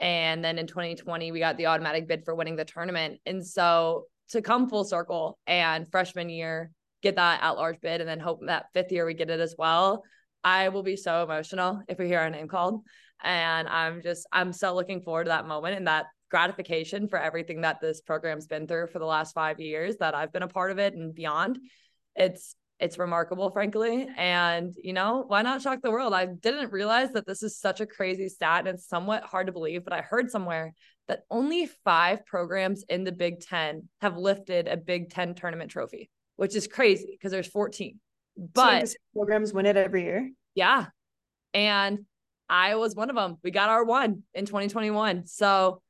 [0.00, 3.20] And then in 2020, we got the automatic bid for winning the tournament.
[3.26, 6.70] And so to come full circle and freshman year,
[7.02, 9.54] get that at large bid, and then hope that fifth year we get it as
[9.58, 10.02] well.
[10.42, 12.82] I will be so emotional if we hear our name called.
[13.22, 17.62] And I'm just, I'm so looking forward to that moment and that gratification for everything
[17.62, 20.70] that this program's been through for the last five years that I've been a part
[20.70, 21.58] of it and beyond.
[22.14, 24.06] It's it's remarkable, frankly.
[24.16, 26.12] And, you know, why not shock the world?
[26.12, 29.52] I didn't realize that this is such a crazy stat and it's somewhat hard to
[29.52, 30.74] believe, but I heard somewhere
[31.08, 36.10] that only five programs in the Big Ten have lifted a Big Ten tournament trophy,
[36.36, 37.98] which is crazy because there's 14.
[38.36, 40.30] But so programs win it every year.
[40.54, 40.86] Yeah.
[41.54, 42.00] And
[42.48, 43.38] I was one of them.
[43.42, 45.26] We got our one in 2021.
[45.26, 45.80] So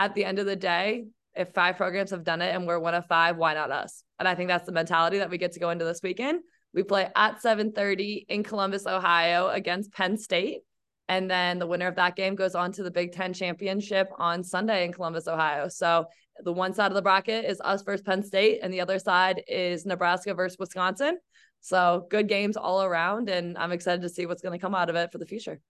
[0.00, 1.04] at the end of the day,
[1.36, 4.02] if five programs have done it and we're one of five, why not us?
[4.18, 6.40] And I think that's the mentality that we get to go into this weekend.
[6.72, 10.60] We play at 7:30 in Columbus, Ohio against Penn State.
[11.08, 14.42] And then the winner of that game goes on to the Big Ten championship on
[14.42, 15.68] Sunday in Columbus, Ohio.
[15.68, 16.06] So
[16.42, 19.42] the one side of the bracket is us versus Penn State, and the other side
[19.48, 21.18] is Nebraska versus Wisconsin.
[21.60, 24.88] So good games all around, and I'm excited to see what's going to come out
[24.88, 25.60] of it for the future.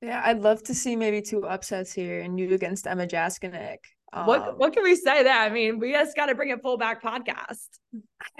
[0.00, 3.78] Yeah, I'd love to see maybe two upsets here and you against Emma Jaskaniec.
[4.12, 5.38] Um, what what can we say there?
[5.38, 7.68] I mean, we just got to bring it full back podcast.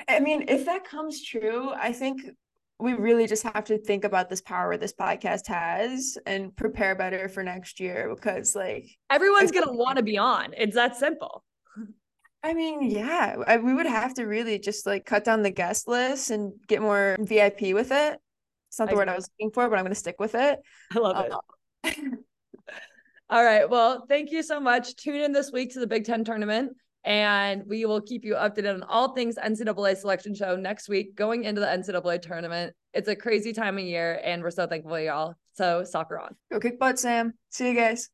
[0.09, 2.23] I mean, if that comes true, I think
[2.81, 7.29] we really just have to think about this power this podcast has and prepare better
[7.29, 10.55] for next year because like everyone's gonna want to be on.
[10.57, 11.45] It's that simple.
[12.43, 15.87] I mean, yeah, I, we would have to really just like cut down the guest
[15.87, 18.19] list and get more VIP with it.
[18.71, 20.37] It's not the I word I was looking for, but I'm going to stick with
[20.37, 20.61] it.
[20.95, 21.33] I love it.
[21.33, 21.91] Uh,
[23.31, 23.69] All right.
[23.69, 24.95] Well, thank you so much.
[24.95, 28.75] Tune in this week to the Big Ten tournament, and we will keep you updated
[28.75, 32.75] on all things NCAA selection show next week going into the NCAA tournament.
[32.95, 35.35] It's a crazy time of year, and we're so thankful, y'all.
[35.55, 36.37] So, soccer on.
[36.53, 37.35] Go kick butt, Sam.
[37.51, 38.09] See you guys.